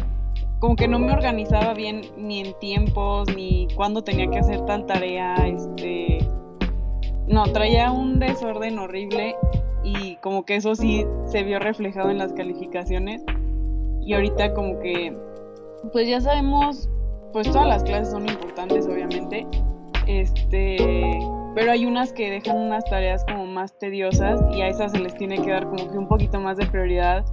como 0.62 0.77
que 0.77 0.87
no 0.87 1.01
me 1.01 1.11
organizaba 1.11 1.75
bien 1.75 2.03
ni 2.16 2.38
en 2.38 2.55
tiempos, 2.61 3.27
ni 3.35 3.66
cuándo 3.75 4.05
tenía 4.05 4.31
que 4.31 4.38
hacer 4.38 4.64
tal 4.64 4.87
tarea, 4.87 5.35
este, 5.44 6.25
no, 7.27 7.42
traía 7.53 7.90
un 7.90 8.20
desorden 8.20 8.79
horrible 8.79 9.35
y 9.83 10.14
como 10.22 10.44
que 10.44 10.55
eso 10.55 10.77
sí 10.77 11.05
se 11.25 11.42
vio 11.42 11.59
reflejado 11.59 12.11
en 12.11 12.18
las 12.18 12.33
calificaciones. 12.33 13.25
Y 14.03 14.14
ahorita 14.14 14.55
como 14.55 14.79
que, 14.79 15.12
pues 15.92 16.07
ya 16.07 16.20
sabemos, 16.20 16.88
pues 17.33 17.51
todas 17.51 17.66
las 17.66 17.83
clases 17.83 18.12
son 18.12 18.29
importantes 18.29 18.87
obviamente, 18.87 19.44
este, 20.07 21.18
pero 21.57 21.72
hay 21.72 21.87
unas 21.87 22.12
que 22.12 22.31
dejan 22.31 22.57
unas 22.57 22.85
tareas 22.85 23.25
como 23.25 23.46
más 23.46 23.77
tediosas 23.81 24.40
y 24.55 24.62
a 24.62 24.68
esas 24.68 24.92
se 24.92 25.01
les 25.01 25.16
tiene 25.16 25.42
que 25.42 25.51
dar 25.51 25.64
como 25.64 25.90
que 25.90 25.98
un 25.98 26.07
poquito 26.07 26.38
más 26.38 26.57
de 26.57 26.66
prioridad, 26.66 27.25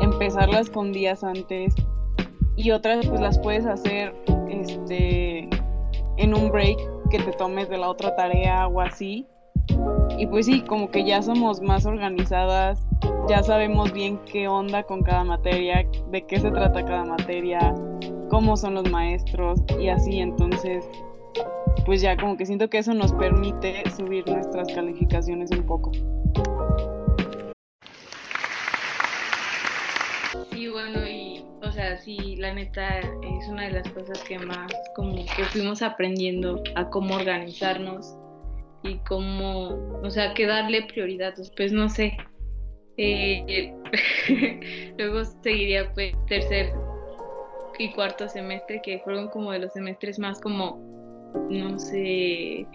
empezarlas 0.00 0.70
con 0.70 0.92
días 0.92 1.24
antes 1.24 1.74
y 2.56 2.70
otras 2.70 3.06
pues 3.06 3.20
las 3.20 3.38
puedes 3.38 3.66
hacer 3.66 4.14
este 4.48 5.48
en 6.16 6.34
un 6.34 6.50
break 6.50 6.78
que 7.10 7.18
te 7.18 7.32
tomes 7.32 7.68
de 7.68 7.78
la 7.78 7.90
otra 7.90 8.16
tarea 8.16 8.66
o 8.66 8.80
así. 8.80 9.26
Y 10.18 10.26
pues 10.26 10.46
sí, 10.46 10.62
como 10.62 10.90
que 10.90 11.04
ya 11.04 11.20
somos 11.20 11.60
más 11.60 11.84
organizadas, 11.84 12.86
ya 13.28 13.42
sabemos 13.42 13.92
bien 13.92 14.18
qué 14.24 14.48
onda 14.48 14.82
con 14.84 15.02
cada 15.02 15.24
materia, 15.24 15.86
de 16.10 16.22
qué 16.22 16.40
se 16.40 16.50
trata 16.50 16.84
cada 16.84 17.04
materia, 17.04 17.74
cómo 18.30 18.56
son 18.56 18.74
los 18.74 18.90
maestros 18.90 19.60
y 19.78 19.88
así, 19.88 20.20
entonces 20.20 20.88
pues 21.84 22.00
ya 22.00 22.16
como 22.16 22.36
que 22.36 22.46
siento 22.46 22.68
que 22.70 22.78
eso 22.78 22.94
nos 22.94 23.12
permite 23.12 23.88
subir 23.90 24.26
nuestras 24.28 24.68
calificaciones 24.72 25.50
un 25.50 25.64
poco. 25.64 25.92
Sí, 30.50 30.68
bueno, 30.68 31.06
y 31.06 31.44
o 31.62 31.72
sea, 31.72 31.96
sí, 31.96 32.36
la 32.36 32.54
neta 32.54 33.00
es 33.00 33.48
una 33.48 33.64
de 33.64 33.72
las 33.72 33.88
cosas 33.90 34.22
que 34.24 34.38
más 34.38 34.72
como 34.94 35.14
que 35.14 35.44
fuimos 35.46 35.82
aprendiendo 35.82 36.62
a 36.74 36.88
cómo 36.88 37.16
organizarnos 37.16 38.16
y 38.82 38.96
cómo, 39.08 40.00
o 40.02 40.10
sea, 40.10 40.32
que 40.34 40.46
darle 40.46 40.82
prioridad, 40.82 41.34
pues 41.56 41.72
no 41.72 41.88
sé. 41.88 42.16
Eh, 42.98 43.74
luego 44.98 45.24
seguiría 45.42 45.92
pues 45.92 46.14
tercer 46.28 46.72
y 47.78 47.92
cuarto 47.92 48.28
semestre, 48.28 48.80
que 48.82 49.00
fueron 49.00 49.28
como 49.28 49.52
de 49.52 49.58
los 49.58 49.72
semestres 49.72 50.18
más 50.18 50.40
como, 50.40 50.78
no 51.50 51.78
sé, 51.78 52.66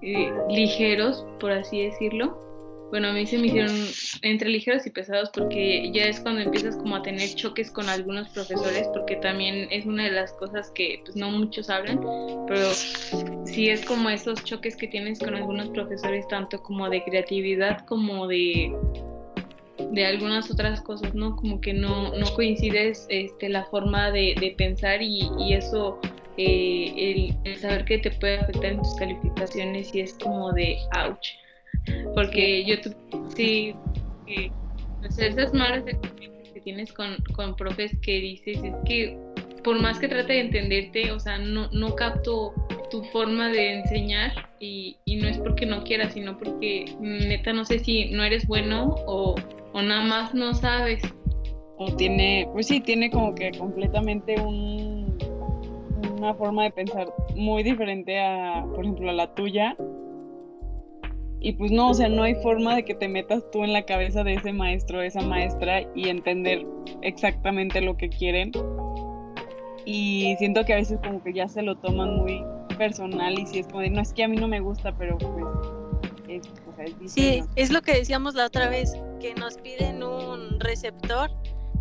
eh, 0.00 0.32
ligeros, 0.48 1.26
por 1.38 1.50
así 1.52 1.84
decirlo 1.84 2.47
bueno, 2.90 3.08
a 3.08 3.12
mí 3.12 3.26
se 3.26 3.36
me 3.38 3.48
hicieron 3.48 3.76
entre 4.22 4.48
ligeros 4.48 4.86
y 4.86 4.90
pesados 4.90 5.30
porque 5.34 5.90
ya 5.92 6.04
es 6.04 6.20
cuando 6.20 6.40
empiezas 6.40 6.76
como 6.76 6.96
a 6.96 7.02
tener 7.02 7.34
choques 7.34 7.70
con 7.70 7.88
algunos 7.88 8.28
profesores 8.30 8.88
porque 8.94 9.16
también 9.16 9.68
es 9.70 9.84
una 9.84 10.04
de 10.04 10.12
las 10.12 10.32
cosas 10.32 10.70
que 10.70 11.02
pues 11.04 11.14
no 11.16 11.30
muchos 11.30 11.68
hablan, 11.68 12.00
pero 12.46 12.66
sí 13.44 13.68
es 13.68 13.84
como 13.84 14.08
esos 14.08 14.42
choques 14.42 14.74
que 14.76 14.88
tienes 14.88 15.18
con 15.18 15.34
algunos 15.34 15.68
profesores 15.70 16.26
tanto 16.28 16.62
como 16.62 16.88
de 16.88 17.04
creatividad 17.04 17.84
como 17.86 18.26
de 18.26 18.72
de 19.90 20.04
algunas 20.04 20.50
otras 20.50 20.80
cosas, 20.82 21.14
¿no? 21.14 21.36
Como 21.36 21.60
que 21.60 21.72
no, 21.72 22.14
no 22.14 22.34
coincides 22.34 23.06
este, 23.08 23.48
la 23.48 23.64
forma 23.66 24.10
de, 24.10 24.34
de 24.38 24.54
pensar 24.58 25.00
y, 25.00 25.30
eso, 25.52 25.98
eh, 26.36 27.32
el, 27.44 27.56
saber 27.56 27.84
que 27.84 27.98
te 27.98 28.10
puede 28.10 28.38
afectar 28.38 28.72
en 28.72 28.78
tus 28.78 28.94
calificaciones 28.96 29.94
y 29.94 30.00
es 30.00 30.14
como 30.14 30.52
de 30.52 30.76
ouch 30.96 31.28
porque 32.14 32.64
yo 32.64 32.76
sí, 33.34 33.74
esas 35.18 35.52
malas 35.54 35.86
experiencias 35.86 36.52
que 36.52 36.60
tienes 36.60 36.92
con, 36.92 37.16
con 37.34 37.56
profes 37.56 37.96
que 38.02 38.20
dices, 38.20 38.62
es 38.62 38.74
que 38.84 39.18
por 39.62 39.80
más 39.80 39.98
que 39.98 40.08
trate 40.08 40.34
de 40.34 40.40
entenderte, 40.40 41.10
o 41.12 41.18
sea, 41.18 41.38
no, 41.38 41.68
no 41.72 41.94
capto 41.94 42.54
tu 42.90 43.02
forma 43.04 43.48
de 43.48 43.80
enseñar 43.80 44.32
y, 44.60 44.96
y, 45.04 45.16
no 45.16 45.28
es 45.28 45.38
porque 45.38 45.66
no 45.66 45.84
quieras, 45.84 46.14
sino 46.14 46.38
porque 46.38 46.86
neta 47.00 47.52
no 47.52 47.64
sé 47.64 47.78
si 47.78 48.10
no 48.10 48.24
eres 48.24 48.46
bueno 48.46 48.94
o, 49.06 49.34
o 49.72 49.82
nada 49.82 50.04
más 50.04 50.34
no 50.34 50.54
sabes. 50.54 51.02
O 51.76 51.94
tiene, 51.96 52.48
pues 52.52 52.66
sí, 52.66 52.80
tiene 52.80 53.10
como 53.10 53.34
que 53.34 53.52
completamente 53.52 54.40
un, 54.40 55.18
una 56.16 56.34
forma 56.34 56.64
de 56.64 56.70
pensar 56.70 57.08
muy 57.36 57.62
diferente 57.62 58.18
a, 58.18 58.64
por 58.74 58.84
ejemplo, 58.84 59.10
a 59.10 59.12
la 59.12 59.34
tuya 59.34 59.76
y 61.40 61.52
pues 61.52 61.70
no, 61.70 61.90
o 61.90 61.94
sea, 61.94 62.08
no 62.08 62.24
hay 62.24 62.34
forma 62.36 62.74
de 62.74 62.84
que 62.84 62.94
te 62.94 63.08
metas 63.08 63.42
tú 63.52 63.62
en 63.62 63.72
la 63.72 63.82
cabeza 63.82 64.24
de 64.24 64.34
ese 64.34 64.52
maestro, 64.52 65.02
esa 65.02 65.20
maestra 65.20 65.82
y 65.94 66.08
entender 66.08 66.66
exactamente 67.02 67.80
lo 67.80 67.96
que 67.96 68.08
quieren. 68.08 68.52
Y 69.84 70.34
siento 70.38 70.64
que 70.64 70.74
a 70.74 70.76
veces 70.76 70.98
como 71.02 71.22
que 71.22 71.32
ya 71.32 71.48
se 71.48 71.62
lo 71.62 71.76
toman 71.76 72.16
muy 72.16 72.44
personal 72.76 73.38
y 73.38 73.46
si 73.46 73.60
es 73.60 73.66
como 73.68 73.80
de, 73.80 73.90
no 73.90 74.00
es 74.00 74.12
que 74.12 74.24
a 74.24 74.28
mí 74.28 74.36
no 74.36 74.48
me 74.48 74.60
gusta, 74.60 74.94
pero 74.96 75.16
pues 75.18 75.44
es, 76.28 76.42
o 76.70 76.76
sea, 76.76 76.84
es 76.84 77.12
Sí, 77.12 77.42
es 77.56 77.70
lo 77.70 77.82
que 77.82 77.92
decíamos 77.92 78.34
la 78.34 78.46
otra 78.46 78.68
vez, 78.68 78.96
que 79.20 79.34
nos 79.34 79.56
piden 79.58 80.02
un 80.02 80.60
receptor 80.60 81.30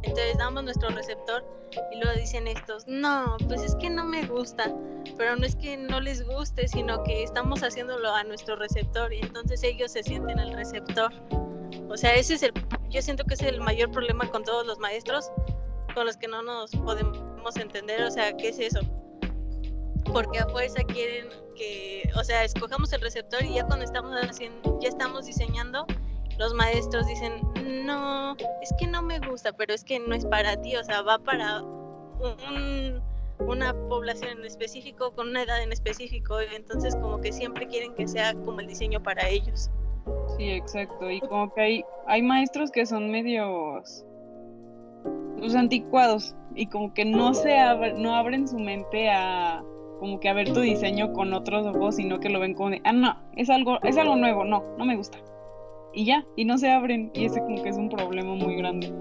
entonces 0.04 0.38
damos 0.38 0.64
nuestro 0.64 0.90
receptor 0.90 1.44
y 1.92 2.00
luego 2.00 2.18
dicen 2.20 2.48
estos, 2.48 2.88
no, 2.88 3.38
pues 3.48 3.62
es 3.64 3.76
que 3.76 3.90
no 3.90 4.06
me 4.06 4.26
gusta, 4.26 4.74
pero 5.18 5.36
no 5.36 5.46
es 5.46 5.56
que 5.56 5.78
no 5.78 6.00
les 6.00 6.26
guste, 6.26 6.68
sino 6.68 7.04
que 7.04 7.24
estamos 7.24 7.62
haciéndolo 7.62 8.14
a 8.14 8.24
nuestro 8.24 8.56
receptor 8.56 9.14
y 9.14 9.20
entonces 9.20 9.64
ellos 9.64 9.92
se 9.92 10.04
sienten 10.04 10.40
el 10.40 10.54
receptor. 10.54 11.12
O 11.90 11.98
sea, 11.98 12.16
ese 12.16 12.36
es 12.36 12.44
el, 12.44 12.54
yo 12.90 13.02
siento 13.02 13.24
que 13.26 13.34
es 13.34 13.42
el 13.42 13.60
mayor 13.62 13.92
problema 13.92 14.30
con 14.30 14.44
todos 14.44 14.66
los 14.66 14.80
maestros, 14.80 15.32
con 15.94 16.06
los 16.06 16.18
que 16.18 16.28
no 16.28 16.42
nos 16.42 16.72
podemos 16.72 17.56
entender, 17.58 18.04
o 18.04 18.12
sea, 18.12 18.36
¿qué 18.38 18.50
es 18.50 18.60
eso? 18.60 18.80
Porque 20.14 20.40
a 20.40 20.48
fuerza 20.48 20.84
quieren 20.84 21.28
que, 21.56 22.10
o 22.16 22.24
sea, 22.24 22.44
escojamos 22.44 22.94
el 22.94 23.02
receptor 23.02 23.44
y 23.44 23.56
ya 23.56 23.66
cuando 23.66 23.86
estamos 23.86 24.16
haciendo, 24.22 24.80
ya 24.80 24.90
estamos 24.90 25.26
diseñando, 25.26 25.86
los 26.38 26.54
maestros 26.54 27.08
dicen, 27.08 27.42
no, 27.86 28.36
es 28.62 28.74
que 28.80 28.88
no 28.88 29.02
me 29.02 29.20
gusta, 29.20 29.52
pero 29.54 29.74
es 29.74 29.84
que 29.84 30.00
no 30.00 30.14
es 30.14 30.26
para 30.26 30.60
ti, 30.62 30.76
o 30.76 30.84
sea, 30.84 31.02
va 31.02 31.18
para 31.20 31.64
una 33.40 33.74
población 33.90 34.40
en 34.40 34.46
específico, 34.46 35.12
con 35.12 35.30
una 35.30 35.44
edad 35.44 35.62
en 35.62 35.72
específico, 35.72 36.42
y 36.42 36.56
entonces 36.56 36.96
como 36.96 37.20
que 37.22 37.32
siempre 37.32 37.68
quieren 37.68 37.94
que 37.96 38.08
sea 38.08 38.34
como 38.34 38.60
el 38.60 38.68
diseño 38.68 39.02
para 39.02 39.28
ellos. 39.28 39.70
Sí, 40.38 40.52
exacto, 40.52 41.10
y 41.10 41.20
como 41.22 41.54
que 41.54 41.62
hay, 41.62 41.86
hay 42.06 42.22
maestros 42.22 42.72
que 42.72 42.86
son 42.86 43.10
medios 43.12 44.06
los 45.38 45.40
pues, 45.40 45.56
anticuados 45.56 46.36
y 46.56 46.66
como 46.68 46.94
que 46.94 47.06
no 47.06 47.34
se 47.34 47.56
no 47.98 48.16
abren 48.16 48.48
su 48.48 48.58
mente 48.58 49.10
a, 49.10 49.64
como 50.00 50.20
que 50.20 50.30
a 50.30 50.34
ver 50.34 50.52
tu 50.52 50.62
diseño 50.62 51.14
con 51.14 51.34
otros 51.34 51.66
ojos, 51.68 51.96
sino 51.96 52.20
que 52.20 52.30
lo 52.30 52.40
ven 52.40 52.54
como 52.54 52.72
de, 52.72 52.82
ah, 52.84 52.92
no, 52.92 53.16
es 53.36 53.50
algo, 53.50 53.80
es 53.84 53.98
algo 53.98 54.16
nuevo, 54.16 54.44
no, 54.44 54.64
no 54.78 54.86
me 54.86 54.96
gusta. 54.96 55.20
Y 55.98 56.06
ya, 56.06 56.24
y 56.36 56.46
no 56.46 56.60
se 56.60 56.70
abren, 56.70 57.10
y 57.16 57.26
ese 57.26 57.40
como 57.40 57.64
que 57.64 57.70
es 57.70 57.76
un 57.76 57.90
problema 57.90 58.36
muy 58.36 58.56
grande. 58.58 58.94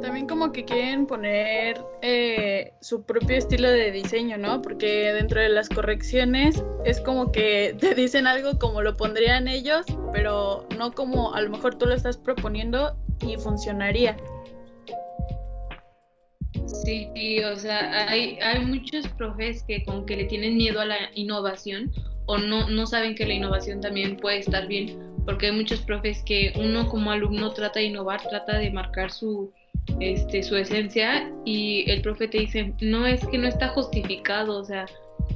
También 0.00 0.26
como 0.26 0.50
que 0.50 0.64
quieren 0.64 1.06
poner 1.06 1.78
eh, 2.00 2.72
su 2.80 3.02
propio 3.02 3.36
estilo 3.36 3.68
de 3.68 3.92
diseño, 3.92 4.38
¿no? 4.38 4.62
Porque 4.62 5.12
dentro 5.12 5.38
de 5.42 5.50
las 5.50 5.68
correcciones 5.68 6.64
es 6.86 7.02
como 7.02 7.32
que 7.32 7.76
te 7.80 7.94
dicen 7.94 8.26
algo 8.26 8.58
como 8.58 8.80
lo 8.80 8.96
pondrían 8.96 9.46
ellos, 9.46 9.84
pero 10.10 10.66
no 10.78 10.92
como 10.92 11.34
a 11.34 11.42
lo 11.42 11.50
mejor 11.50 11.74
tú 11.74 11.84
lo 11.84 11.92
estás 11.92 12.16
proponiendo 12.16 12.96
y 13.20 13.36
funcionaría. 13.36 14.16
Sí, 16.64 17.44
o 17.44 17.56
sea, 17.56 18.08
hay, 18.08 18.38
hay 18.40 18.64
muchos 18.64 19.06
profes 19.08 19.62
que 19.64 19.84
como 19.84 20.06
que 20.06 20.16
le 20.16 20.24
tienen 20.24 20.56
miedo 20.56 20.80
a 20.80 20.86
la 20.86 20.96
innovación 21.14 21.92
o 22.24 22.38
no, 22.38 22.70
no 22.70 22.86
saben 22.86 23.14
que 23.14 23.26
la 23.26 23.34
innovación 23.34 23.82
también 23.82 24.16
puede 24.16 24.38
estar 24.38 24.66
bien, 24.66 25.15
porque 25.26 25.46
hay 25.46 25.52
muchos 25.52 25.80
profes 25.80 26.22
que 26.24 26.52
uno 26.56 26.88
como 26.88 27.10
alumno 27.10 27.52
trata 27.52 27.80
de 27.80 27.86
innovar, 27.86 28.22
trata 28.22 28.58
de 28.58 28.70
marcar 28.70 29.10
su, 29.10 29.52
este, 30.00 30.42
su 30.42 30.56
esencia 30.56 31.30
y 31.44 31.84
el 31.90 32.00
profe 32.00 32.28
te 32.28 32.38
dice, 32.38 32.72
no 32.80 33.06
es 33.06 33.26
que 33.26 33.36
no 33.36 33.48
está 33.48 33.68
justificado, 33.68 34.58
o 34.58 34.64
sea, 34.64 34.86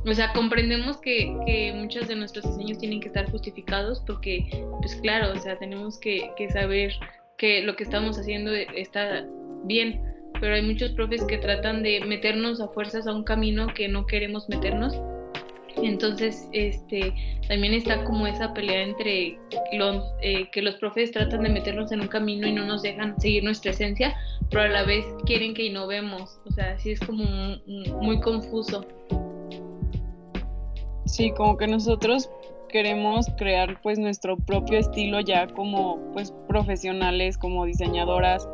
o 0.07 0.15
sea, 0.15 0.33
comprendemos 0.33 0.99
que, 0.99 1.37
que 1.45 1.73
muchos 1.75 2.09
de 2.09 2.17
nuestros 2.17 2.47
diseños 2.47 2.79
tienen 2.79 3.01
que 3.01 3.09
estar 3.09 3.31
justificados 3.31 4.03
porque, 4.07 4.47
pues 4.81 4.97
claro, 4.97 5.33
o 5.33 5.39
sea, 5.39 5.59
tenemos 5.59 5.99
que, 5.99 6.31
que 6.37 6.49
saber 6.51 6.95
que 7.37 7.63
lo 7.63 7.77
que 7.77 7.85
estamos 7.85 8.19
haciendo 8.19 8.53
está 8.53 9.27
bien, 9.65 10.01
pero 10.41 10.55
hay 10.55 10.63
muchos 10.63 10.93
profes 10.93 11.25
que 11.25 11.39
tratan 11.39 11.83
de 11.83 12.01
meternos 12.01 12.61
a 12.61 12.69
fuerzas 12.69 13.07
a 13.07 13.13
un 13.13 13.25
camino 13.25 13.67
que 13.75 13.89
no 13.89 14.07
queremos 14.07 14.49
meternos. 14.49 14.95
Entonces, 15.77 16.49
este, 16.53 17.15
también 17.49 17.75
está 17.75 18.05
como 18.05 18.27
esa 18.27 18.53
pelea 18.53 18.83
entre 18.83 19.39
los, 19.73 20.05
eh, 20.23 20.49
que 20.51 20.63
los 20.63 20.77
profes 20.77 21.11
tratan 21.13 21.43
de 21.43 21.49
meternos 21.49 21.93
en 21.93 22.01
un 22.01 22.09
camino 22.09 22.47
y 22.47 22.53
no 22.53 22.65
nos 22.65 22.83
dejan 22.83 23.21
seguir 23.21 23.45
nuestra 23.45 23.71
esencia, 23.71 24.15
pero 24.51 24.63
a 24.63 24.69
la 24.69 24.85
vez 24.85 25.05
quieren 25.27 25.55
que 25.55 25.65
innovemos. 25.65 26.41
O 26.47 26.53
sea, 26.53 26.79
sí 26.79 26.93
es 26.93 27.01
como 27.01 27.25
muy 28.01 28.21
confuso. 28.21 28.85
Sí, 31.07 31.33
como 31.33 31.57
que 31.57 31.67
nosotros 31.67 32.31
queremos 32.69 33.27
crear 33.37 33.81
pues 33.83 33.99
nuestro 33.99 34.37
propio 34.37 34.79
estilo 34.79 35.21
ya 35.21 35.47
como 35.49 35.99
pues 36.13 36.33
profesionales, 36.49 37.37
como 37.37 37.65
diseñadoras. 37.65 38.49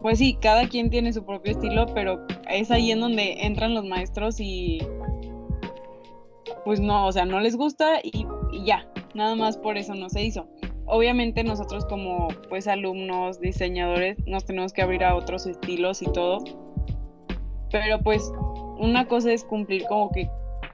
Pues 0.00 0.18
sí, 0.18 0.38
cada 0.40 0.68
quien 0.68 0.90
tiene 0.90 1.12
su 1.12 1.24
propio 1.24 1.52
estilo, 1.52 1.86
pero 1.94 2.24
es 2.48 2.70
ahí 2.70 2.92
en 2.92 3.00
donde 3.00 3.44
entran 3.44 3.74
los 3.74 3.84
maestros 3.84 4.38
y 4.38 4.80
pues 6.68 6.80
no, 6.80 7.06
o 7.06 7.12
sea, 7.12 7.24
no 7.24 7.40
les 7.40 7.56
gusta 7.56 8.00
y, 8.02 8.26
ya, 8.62 8.86
nada 9.14 9.34
más 9.34 9.56
por 9.56 9.78
eso 9.78 9.94
no 9.94 10.10
se 10.10 10.22
hizo 10.22 10.46
obviamente 10.84 11.42
nosotros 11.42 11.86
como 11.86 12.28
pues 12.50 12.68
alumnos, 12.68 13.40
diseñadores, 13.40 14.18
nos 14.26 14.44
tenemos 14.44 14.74
que 14.74 14.82
abrir 14.82 15.02
a 15.02 15.14
otros 15.14 15.46
estilos 15.46 16.02
y 16.02 16.12
todo. 16.12 16.44
Pero 17.70 18.00
pues 18.00 18.30
una 18.78 19.08
cosa 19.08 19.32
es 19.32 19.44
cumplir 19.44 19.86
como 19.86 20.10
que 20.10 20.30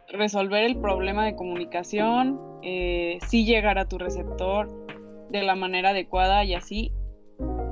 resolver 0.09 0.65
el 0.65 0.77
problema 0.79 1.27
de 1.27 1.37
comunicación, 1.37 2.41
eh, 2.63 3.19
sí 3.29 3.45
llegar 3.45 3.79
a 3.79 3.87
tu 3.87 3.97
receptor 3.97 4.69
de 5.31 5.43
la 5.43 5.55
manera 5.55 5.91
adecuada 5.91 6.43
y 6.43 6.55
así. 6.55 6.93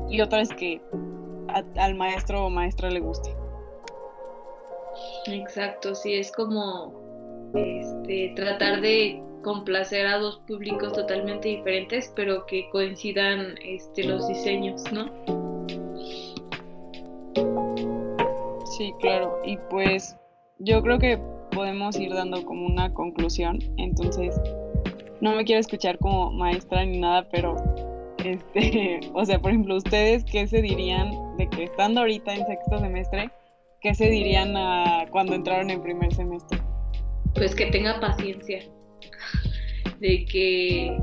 Y 0.09 0.21
otra 0.21 0.43
es 0.43 0.51
que 0.51 0.81
al 1.77 1.97
maestro 1.97 2.47
o 2.47 2.51
maestra 2.51 2.89
le 2.89 3.01
guste. 3.01 3.35
Exacto, 5.27 5.97
sí, 5.97 6.15
es 6.15 6.31
como 6.31 7.02
este, 7.55 8.33
tratar 8.37 8.81
de 8.81 9.23
complacer 9.43 10.07
a 10.07 10.19
dos 10.19 10.41
públicos 10.47 10.93
totalmente 10.93 11.49
diferentes, 11.49 12.13
pero 12.15 12.47
que 12.47 12.69
coincidan 12.71 13.57
este, 13.65 14.05
los 14.05 14.29
diseños, 14.29 14.83
¿no? 14.93 15.11
Sí, 18.77 18.93
claro. 19.01 19.41
Y 19.45 19.57
pues 19.69 20.17
yo 20.59 20.83
creo 20.83 20.99
que 20.99 21.19
podemos 21.51 21.99
ir 21.99 22.15
dando 22.15 22.45
como 22.45 22.67
una 22.67 22.93
conclusión. 22.95 23.59
Entonces, 23.77 24.41
no 25.21 25.35
me 25.35 25.45
quiero 25.45 25.61
escuchar 25.61 25.99
como 25.99 26.33
maestra 26.33 26.85
ni 26.85 26.99
nada, 26.99 27.29
pero 27.31 27.57
este, 28.25 29.01
o 29.15 29.25
sea, 29.25 29.39
por 29.39 29.51
ejemplo, 29.51 29.77
ustedes 29.77 30.25
qué 30.25 30.47
se 30.47 30.63
dirían 30.63 31.37
de 31.37 31.49
que 31.49 31.65
estando 31.65 32.01
ahorita 32.01 32.35
en 32.35 32.47
sexto 32.47 32.79
semestre, 32.79 33.31
qué 33.81 33.95
se 33.95 34.09
dirían 34.09 34.55
cuando 35.11 35.35
entraron 35.35 35.71
en 35.71 35.83
primer 35.83 36.15
semestre? 36.15 36.59
Pues 37.35 37.55
que 37.55 37.67
tenga 37.67 38.01
paciencia. 38.01 38.63
De 40.01 40.25
que 40.27 40.97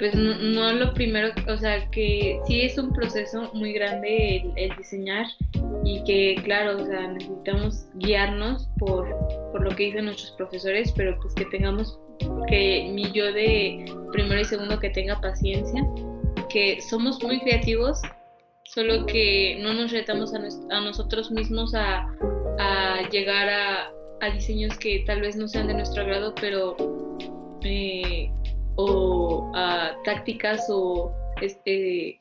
pues 0.00 0.14
no, 0.14 0.72
lo 0.72 0.94
primero, 0.94 1.28
o 1.46 1.58
sea, 1.58 1.86
que 1.90 2.40
sí 2.46 2.62
es 2.62 2.78
un 2.78 2.90
proceso 2.90 3.50
muy 3.52 3.74
grande 3.74 4.50
el, 4.56 4.74
diseñar 4.78 5.26
y 5.84 6.02
que, 6.04 6.40
claro, 6.42 6.82
o 6.82 6.86
sea, 6.86 7.06
necesitamos 7.08 7.84
guiarnos 7.96 8.66
por, 8.78 9.06
por, 9.52 9.62
lo 9.62 9.76
que 9.76 9.84
dicen 9.84 10.06
nuestros 10.06 10.30
profesores, 10.32 10.90
pero 10.96 11.18
pues 11.20 11.34
que 11.34 11.44
tengamos, 11.44 11.98
que 12.48 12.90
mi 12.94 13.12
yo 13.12 13.30
de 13.30 13.84
primero 14.10 14.40
y 14.40 14.44
segundo 14.46 14.80
que 14.80 14.88
tenga 14.88 15.20
paciencia, 15.20 15.86
que 16.48 16.80
somos 16.80 17.22
muy 17.22 17.38
creativos, 17.40 18.00
solo 18.64 19.04
que 19.04 19.58
no 19.60 19.74
nos 19.74 19.92
retamos 19.92 20.32
a, 20.32 20.38
a 20.38 20.80
nosotros 20.80 21.30
mismos 21.30 21.74
a, 21.74 22.08
a 22.58 23.06
llegar 23.10 23.50
a, 23.50 23.92
a 24.20 24.30
diseños 24.30 24.76
que 24.78 25.04
tal 25.06 25.20
vez 25.20 25.36
no 25.36 25.48
sean 25.48 25.66
de 25.66 25.74
nuestro 25.74 26.02
agrado, 26.02 26.34
pero 26.40 26.76
eh, 27.62 28.30
o 28.76 29.50
a 29.54 29.92
tácticas 30.04 30.66
o 30.68 31.12
este, 31.40 32.16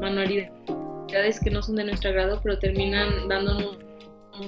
manualidades 0.00 1.40
que 1.42 1.50
no 1.50 1.62
son 1.62 1.76
de 1.76 1.84
nuestro 1.84 2.10
agrado, 2.10 2.40
pero 2.42 2.58
terminan 2.58 3.28
dándonos 3.28 3.78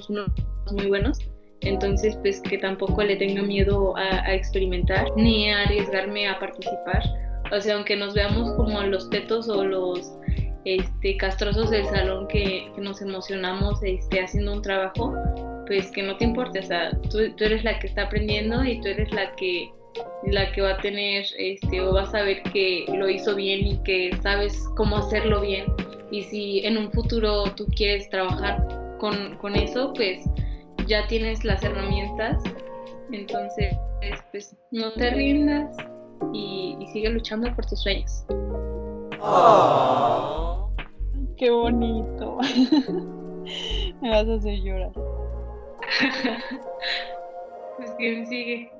unos 0.09 0.31
muy 0.71 0.87
buenos. 0.87 1.19
Entonces, 1.61 2.15
pues 2.17 2.41
que 2.41 2.57
tampoco 2.57 3.01
le 3.03 3.15
tenga 3.15 3.41
miedo 3.41 3.95
a, 3.97 4.33
experimentar 4.33 5.07
ni 5.15 5.49
a 5.49 5.63
arriesgarme 5.63 6.27
a 6.27 6.37
participar. 6.39 7.03
O 7.51 7.59
sea, 7.59 7.75
aunque 7.75 7.95
nos 7.95 8.13
veamos 8.13 8.51
como 8.53 8.81
los 8.83 9.09
tetos 9.09 9.49
o 9.49 9.63
los 9.63 10.13
este, 10.65 11.17
castrosos 11.17 11.69
del 11.69 11.85
salón 11.85 12.27
que, 12.27 12.71
nos 12.77 13.01
emocionamos 13.01 13.81
este, 13.83 14.21
haciendo 14.21 14.53
un 14.53 14.61
trabajo, 14.61 15.13
pues 15.67 15.91
que 15.91 16.03
no 16.03 16.17
te 16.17 16.25
importe. 16.25 16.59
O 16.59 16.63
sea, 16.63 16.91
tú, 17.09 17.19
tú 17.35 17.43
eres 17.43 17.63
la 17.63 17.79
que 17.79 17.87
está 17.87 18.03
aprendiendo 18.03 18.63
y 18.63 18.79
tú 18.81 18.87
eres 18.89 19.11
la 19.11 19.31
que 19.35 19.69
la 20.23 20.51
que 20.51 20.61
va 20.61 20.71
a 20.71 20.77
tener 20.77 21.25
este 21.37 21.81
o 21.81 21.93
va 21.93 22.03
a 22.03 22.11
saber 22.11 22.43
que 22.43 22.85
lo 22.93 23.09
hizo 23.09 23.35
bien 23.35 23.65
y 23.65 23.77
que 23.83 24.11
sabes 24.21 24.67
cómo 24.75 24.97
hacerlo 24.97 25.41
bien. 25.41 25.65
Y 26.11 26.23
si 26.23 26.65
en 26.65 26.77
un 26.77 26.91
futuro 26.91 27.43
tú 27.55 27.65
quieres 27.75 28.09
trabajar 28.09 28.67
con, 28.99 29.37
con 29.37 29.55
eso 29.55 29.93
pues 29.93 30.23
ya 30.87 31.07
tienes 31.07 31.43
las 31.43 31.63
herramientas. 31.63 32.43
Entonces 33.11 33.75
pues 34.31 34.55
no 34.71 34.91
te 34.93 35.11
rindas 35.11 35.75
y, 36.33 36.75
sigue 36.91 37.09
luchando 37.09 37.53
por 37.55 37.65
tus 37.65 37.81
sueños. 37.81 38.25
Qué 41.37 41.49
bonito. 41.49 42.37
Me 44.01 44.09
vas 44.09 44.27
a 44.27 44.33
hacer 44.35 44.59
llorar 44.61 44.91
pues 47.77 47.91
quién 47.97 48.27
sigue 48.27 48.71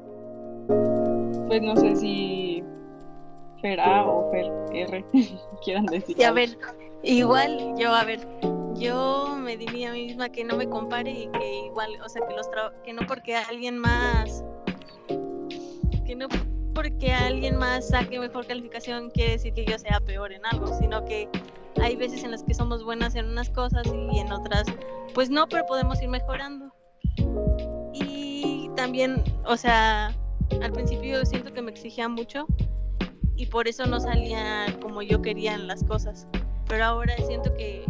pues 1.48 1.62
no 1.62 1.76
sé 1.76 1.96
si 1.96 2.64
Fer 3.62 3.80
A 3.80 4.06
o 4.06 4.32
Fer 4.32 4.52
R 4.74 5.06
quieran 5.64 5.86
decir. 5.86 6.16
Y 6.20 6.24
a 6.24 6.32
ver, 6.32 6.58
igual 7.04 7.76
yo, 7.78 7.94
a 7.94 8.04
ver, 8.04 8.20
yo 8.76 9.36
me 9.40 9.58
diría 9.58 9.90
a 9.90 9.94
mí 9.94 10.06
misma 10.06 10.30
que 10.30 10.44
no 10.44 10.58
me 10.58 10.68
compare 10.68 11.12
y 11.12 11.28
que 11.28 11.66
igual, 11.66 11.90
o 12.04 12.10
sea, 12.10 12.26
que, 12.28 12.36
los 12.36 12.50
que 12.84 12.94
no 12.94 13.02
porque 13.08 13.36
alguien 13.36 13.78
más, 13.78 14.44
que 16.06 16.16
no 16.16 16.28
porque 16.74 17.14
alguien 17.14 17.58
más 17.58 17.90
saque 17.90 18.20
mejor 18.20 18.46
calificación 18.46 19.10
quiere 19.12 19.34
decir 19.34 19.54
que 19.54 19.66
yo 19.66 19.80
sea 19.80 20.00
peor 20.02 20.34
en 20.34 20.46
algo, 20.46 20.68
sino 20.78 21.06
que 21.06 21.30
hay 21.82 21.96
veces 21.96 22.24
en 22.24 22.32
las 22.32 22.44
que 22.44 22.54
somos 22.54 22.84
buenas 22.84 23.16
en 23.16 23.28
unas 23.28 23.50
cosas 23.50 23.86
y 24.12 24.20
en 24.20 24.32
otras, 24.32 24.66
pues 25.14 25.30
no, 25.30 25.48
pero 25.48 25.66
podemos 25.66 26.02
ir 26.02 26.10
mejorando. 26.10 26.74
Y 27.94 28.70
también, 28.76 29.24
o 29.46 29.58
sea, 29.58 30.14
al 30.62 30.72
principio 30.72 31.26
siento 31.26 31.54
que 31.54 31.62
me 31.62 31.72
exigía 31.72 32.08
mucho 32.08 32.46
y 33.36 33.46
por 33.48 33.68
eso 33.68 33.86
no 33.86 34.00
salía 34.00 34.66
como 34.82 35.02
yo 35.02 35.22
quería 35.22 35.54
en 35.54 35.68
las 35.68 35.84
cosas. 35.84 36.28
Pero 36.68 36.86
ahora 36.86 37.16
siento 37.18 37.54
que, 37.54 37.86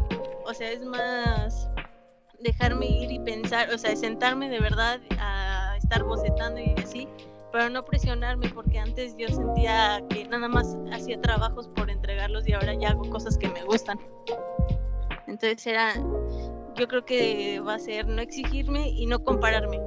o 0.45 0.53
sea, 0.53 0.71
es 0.71 0.83
más 0.83 1.69
dejarme 2.39 2.85
ir 2.85 3.11
y 3.11 3.19
pensar, 3.19 3.69
o 3.73 3.77
sea, 3.77 3.95
sentarme 3.95 4.49
de 4.49 4.59
verdad 4.59 4.99
a 5.19 5.75
estar 5.77 6.03
bocetando 6.03 6.59
y 6.59 6.73
así, 6.83 7.07
pero 7.51 7.69
no 7.69 7.85
presionarme 7.85 8.49
porque 8.49 8.77
antes 8.79 9.15
yo 9.17 9.27
sentía 9.29 10.03
que 10.09 10.25
nada 10.27 10.47
más 10.47 10.77
hacía 10.91 11.19
trabajos 11.21 11.69
por 11.69 11.89
entregarlos 11.89 12.47
y 12.47 12.53
ahora 12.53 12.73
ya 12.73 12.89
hago 12.89 13.09
cosas 13.09 13.37
que 13.37 13.47
me 13.49 13.63
gustan. 13.63 13.99
Entonces 15.27 15.65
era, 15.65 15.93
yo 16.77 16.87
creo 16.87 17.05
que 17.05 17.59
va 17.59 17.75
a 17.75 17.79
ser 17.79 18.07
no 18.07 18.21
exigirme 18.21 18.89
y 18.89 19.05
no 19.05 19.23
compararme. 19.23 19.79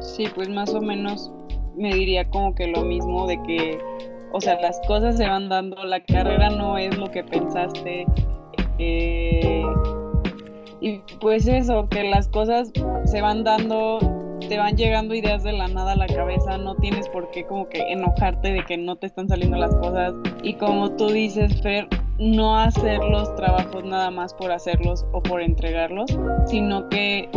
Sí, 0.00 0.26
pues 0.34 0.48
más 0.48 0.72
o 0.74 0.80
menos 0.80 1.30
me 1.76 1.94
diría 1.94 2.28
como 2.30 2.54
que 2.54 2.66
lo 2.68 2.82
mismo 2.82 3.26
de 3.26 3.42
que, 3.42 3.78
o 4.32 4.40
sea, 4.40 4.60
las 4.60 4.80
cosas 4.86 5.16
se 5.16 5.26
van 5.26 5.48
dando, 5.48 5.82
la 5.84 6.00
carrera 6.00 6.50
no 6.50 6.78
es 6.78 6.96
lo 6.96 7.10
que 7.10 7.22
pensaste. 7.24 8.06
Eh, 8.78 9.62
y 10.80 11.00
pues 11.20 11.46
eso, 11.46 11.88
que 11.88 12.04
las 12.04 12.28
cosas 12.28 12.70
se 13.04 13.20
van 13.20 13.44
dando, 13.44 13.98
te 14.48 14.58
van 14.58 14.76
llegando 14.76 15.14
ideas 15.14 15.42
de 15.42 15.52
la 15.52 15.68
nada 15.68 15.92
a 15.92 15.96
la 15.96 16.06
cabeza, 16.06 16.58
no 16.58 16.76
tienes 16.76 17.08
por 17.08 17.30
qué 17.30 17.44
como 17.46 17.68
que 17.68 17.80
enojarte 17.90 18.52
de 18.52 18.64
que 18.64 18.76
no 18.76 18.96
te 18.96 19.06
están 19.06 19.28
saliendo 19.28 19.56
las 19.56 19.74
cosas. 19.76 20.14
Y 20.42 20.54
como 20.54 20.90
tú 20.96 21.08
dices, 21.08 21.60
Fer, 21.62 21.88
no 22.18 22.58
hacer 22.58 22.98
los 23.04 23.34
trabajos 23.36 23.84
nada 23.84 24.10
más 24.10 24.32
por 24.34 24.50
hacerlos 24.50 25.06
o 25.12 25.22
por 25.22 25.42
entregarlos, 25.42 26.18
sino 26.46 26.88
que 26.88 27.28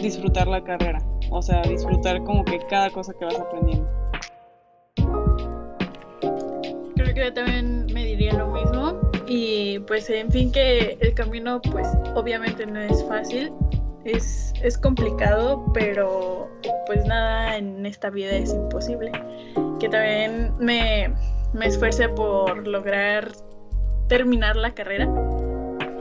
disfrutar 0.00 0.46
la 0.46 0.62
carrera. 0.62 1.00
O 1.30 1.42
sea, 1.42 1.62
disfrutar 1.62 2.22
como 2.24 2.44
que 2.44 2.58
cada 2.68 2.90
cosa 2.90 3.12
que 3.18 3.24
vas 3.24 3.38
aprendiendo. 3.38 3.88
Creo 6.94 7.14
que 7.14 7.24
yo 7.24 7.32
también 7.32 7.86
me 7.92 8.04
diría 8.04 8.32
lo 8.34 8.48
mismo. 8.48 9.00
Y 9.26 9.80
pues 9.80 10.08
en 10.08 10.30
fin 10.30 10.50
que 10.50 10.96
el 11.00 11.14
camino 11.14 11.60
pues 11.60 11.86
obviamente 12.14 12.64
no 12.66 12.80
es 12.80 13.04
fácil. 13.04 13.52
Es, 14.04 14.54
es 14.62 14.78
complicado, 14.78 15.64
pero 15.74 16.48
pues 16.86 17.04
nada 17.04 17.56
en 17.56 17.84
esta 17.84 18.08
vida 18.08 18.30
es 18.30 18.54
imposible. 18.54 19.12
Que 19.80 19.88
también 19.88 20.54
me, 20.58 21.12
me 21.52 21.66
esfuerce 21.66 22.08
por 22.08 22.66
lograr 22.66 23.28
terminar 24.08 24.56
la 24.56 24.74
carrera. 24.74 25.08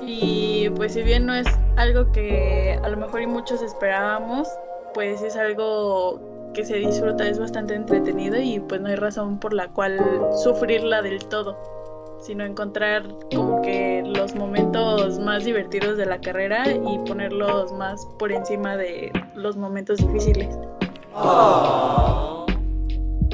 Y 0.05 0.69
pues 0.75 0.93
si 0.93 1.03
bien 1.03 1.25
no 1.25 1.35
es 1.35 1.47
algo 1.75 2.11
que 2.11 2.79
a 2.81 2.89
lo 2.89 2.97
mejor 2.97 3.21
y 3.21 3.27
muchos 3.27 3.61
esperábamos, 3.61 4.47
pues 4.93 5.21
es 5.21 5.35
algo 5.35 6.19
que 6.53 6.65
se 6.65 6.77
disfruta, 6.77 7.27
es 7.27 7.39
bastante 7.39 7.75
entretenido 7.75 8.39
y 8.41 8.59
pues 8.59 8.81
no 8.81 8.87
hay 8.87 8.95
razón 8.95 9.39
por 9.39 9.53
la 9.53 9.67
cual 9.67 9.99
sufrirla 10.43 11.01
del 11.01 11.19
todo, 11.27 11.57
sino 12.21 12.45
encontrar 12.45 13.03
como 13.33 13.61
que 13.61 14.01
los 14.05 14.33
momentos 14.33 15.19
más 15.19 15.45
divertidos 15.45 15.97
de 15.97 16.05
la 16.05 16.19
carrera 16.19 16.63
y 16.71 16.97
ponerlos 17.05 17.71
más 17.73 18.07
por 18.17 18.31
encima 18.31 18.77
de 18.77 19.11
los 19.35 19.57
momentos 19.57 19.99
difíciles. 19.99 20.57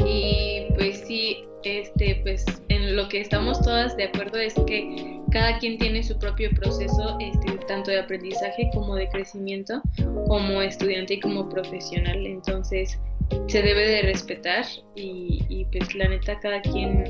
Y 0.06 0.68
pues 0.76 1.04
sí, 1.08 1.46
este, 1.64 2.20
pues 2.24 2.46
lo 2.91 3.08
que 3.10 3.22
estamos 3.22 3.62
todas 3.62 3.96
de 3.98 4.06
acuerdo 4.06 4.38
es 4.38 4.54
que 4.67 5.19
cada 5.32 5.58
quien 5.58 5.78
tiene 5.78 6.04
su 6.04 6.17
propio 6.17 6.50
proceso, 6.52 7.17
este, 7.19 7.58
tanto 7.67 7.91
de 7.91 8.00
aprendizaje 8.00 8.69
como 8.74 8.96
de 8.96 9.08
crecimiento, 9.10 9.82
como 10.28 10.62
estudiante 10.62 11.15
y 11.15 11.19
como 11.19 11.50
profesional. 11.50 12.26
Entonces 12.26 13.00
se 13.48 13.62
debe 13.62 13.88
de 13.88 14.02
respetar 14.04 14.65
y, 14.96 15.43
y 15.50 15.65
pues 15.65 15.96
la 15.96 16.08
neta 16.08 16.39
cada 16.39 16.62
quien 16.62 17.04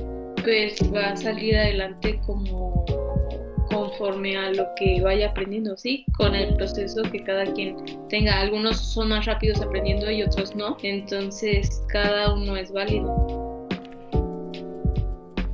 pues 0.44 0.78
va 0.94 1.12
a 1.12 1.16
salir 1.16 1.58
adelante 1.58 2.20
como 2.26 2.86
conforme 3.74 4.38
a 4.38 4.52
lo 4.52 4.68
que 4.76 5.02
vaya 5.02 5.30
aprendiendo, 5.30 5.76
sí, 5.78 6.06
con 6.18 6.36
el 6.36 6.56
proceso 6.56 7.02
que 7.04 7.24
cada 7.24 7.46
quien 7.54 7.76
tenga. 8.10 8.40
Algunos 8.40 8.78
son 8.78 9.10
más 9.10 9.26
rápidos 9.26 9.62
aprendiendo 9.62 10.10
y 10.12 10.24
otros 10.24 10.56
no, 10.56 10.78
entonces 10.84 11.84
cada 11.88 12.34
uno 12.34 12.56
es 12.56 12.72
válido. 12.72 13.43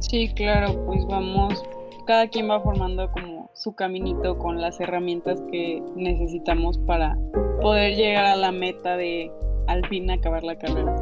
Sí, 0.10 0.28
claro, 0.34 0.74
pues 0.88 1.06
vamos, 1.06 1.64
cada 2.08 2.28
quien 2.28 2.50
va 2.50 2.60
formando 2.62 3.12
como 3.12 3.52
su 3.54 3.76
caminito 3.76 4.40
con 4.40 4.60
las 4.60 4.80
herramientas 4.80 5.40
que 5.52 5.84
necesitamos 5.96 6.80
para 6.80 7.16
poder 7.62 7.96
llegar 7.96 8.26
a 8.26 8.36
la 8.36 8.52
meta 8.52 8.98
de 8.98 9.32
al 9.68 9.88
fin 9.88 10.10
acabar 10.10 10.44
la 10.44 10.58
carrera. 10.58 10.96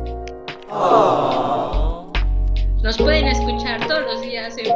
Nos 2.84 2.98
pueden 2.98 3.28
escuchar 3.28 3.88
todos 3.88 4.02
los 4.02 4.22
días 4.24 4.58
en 4.58 4.74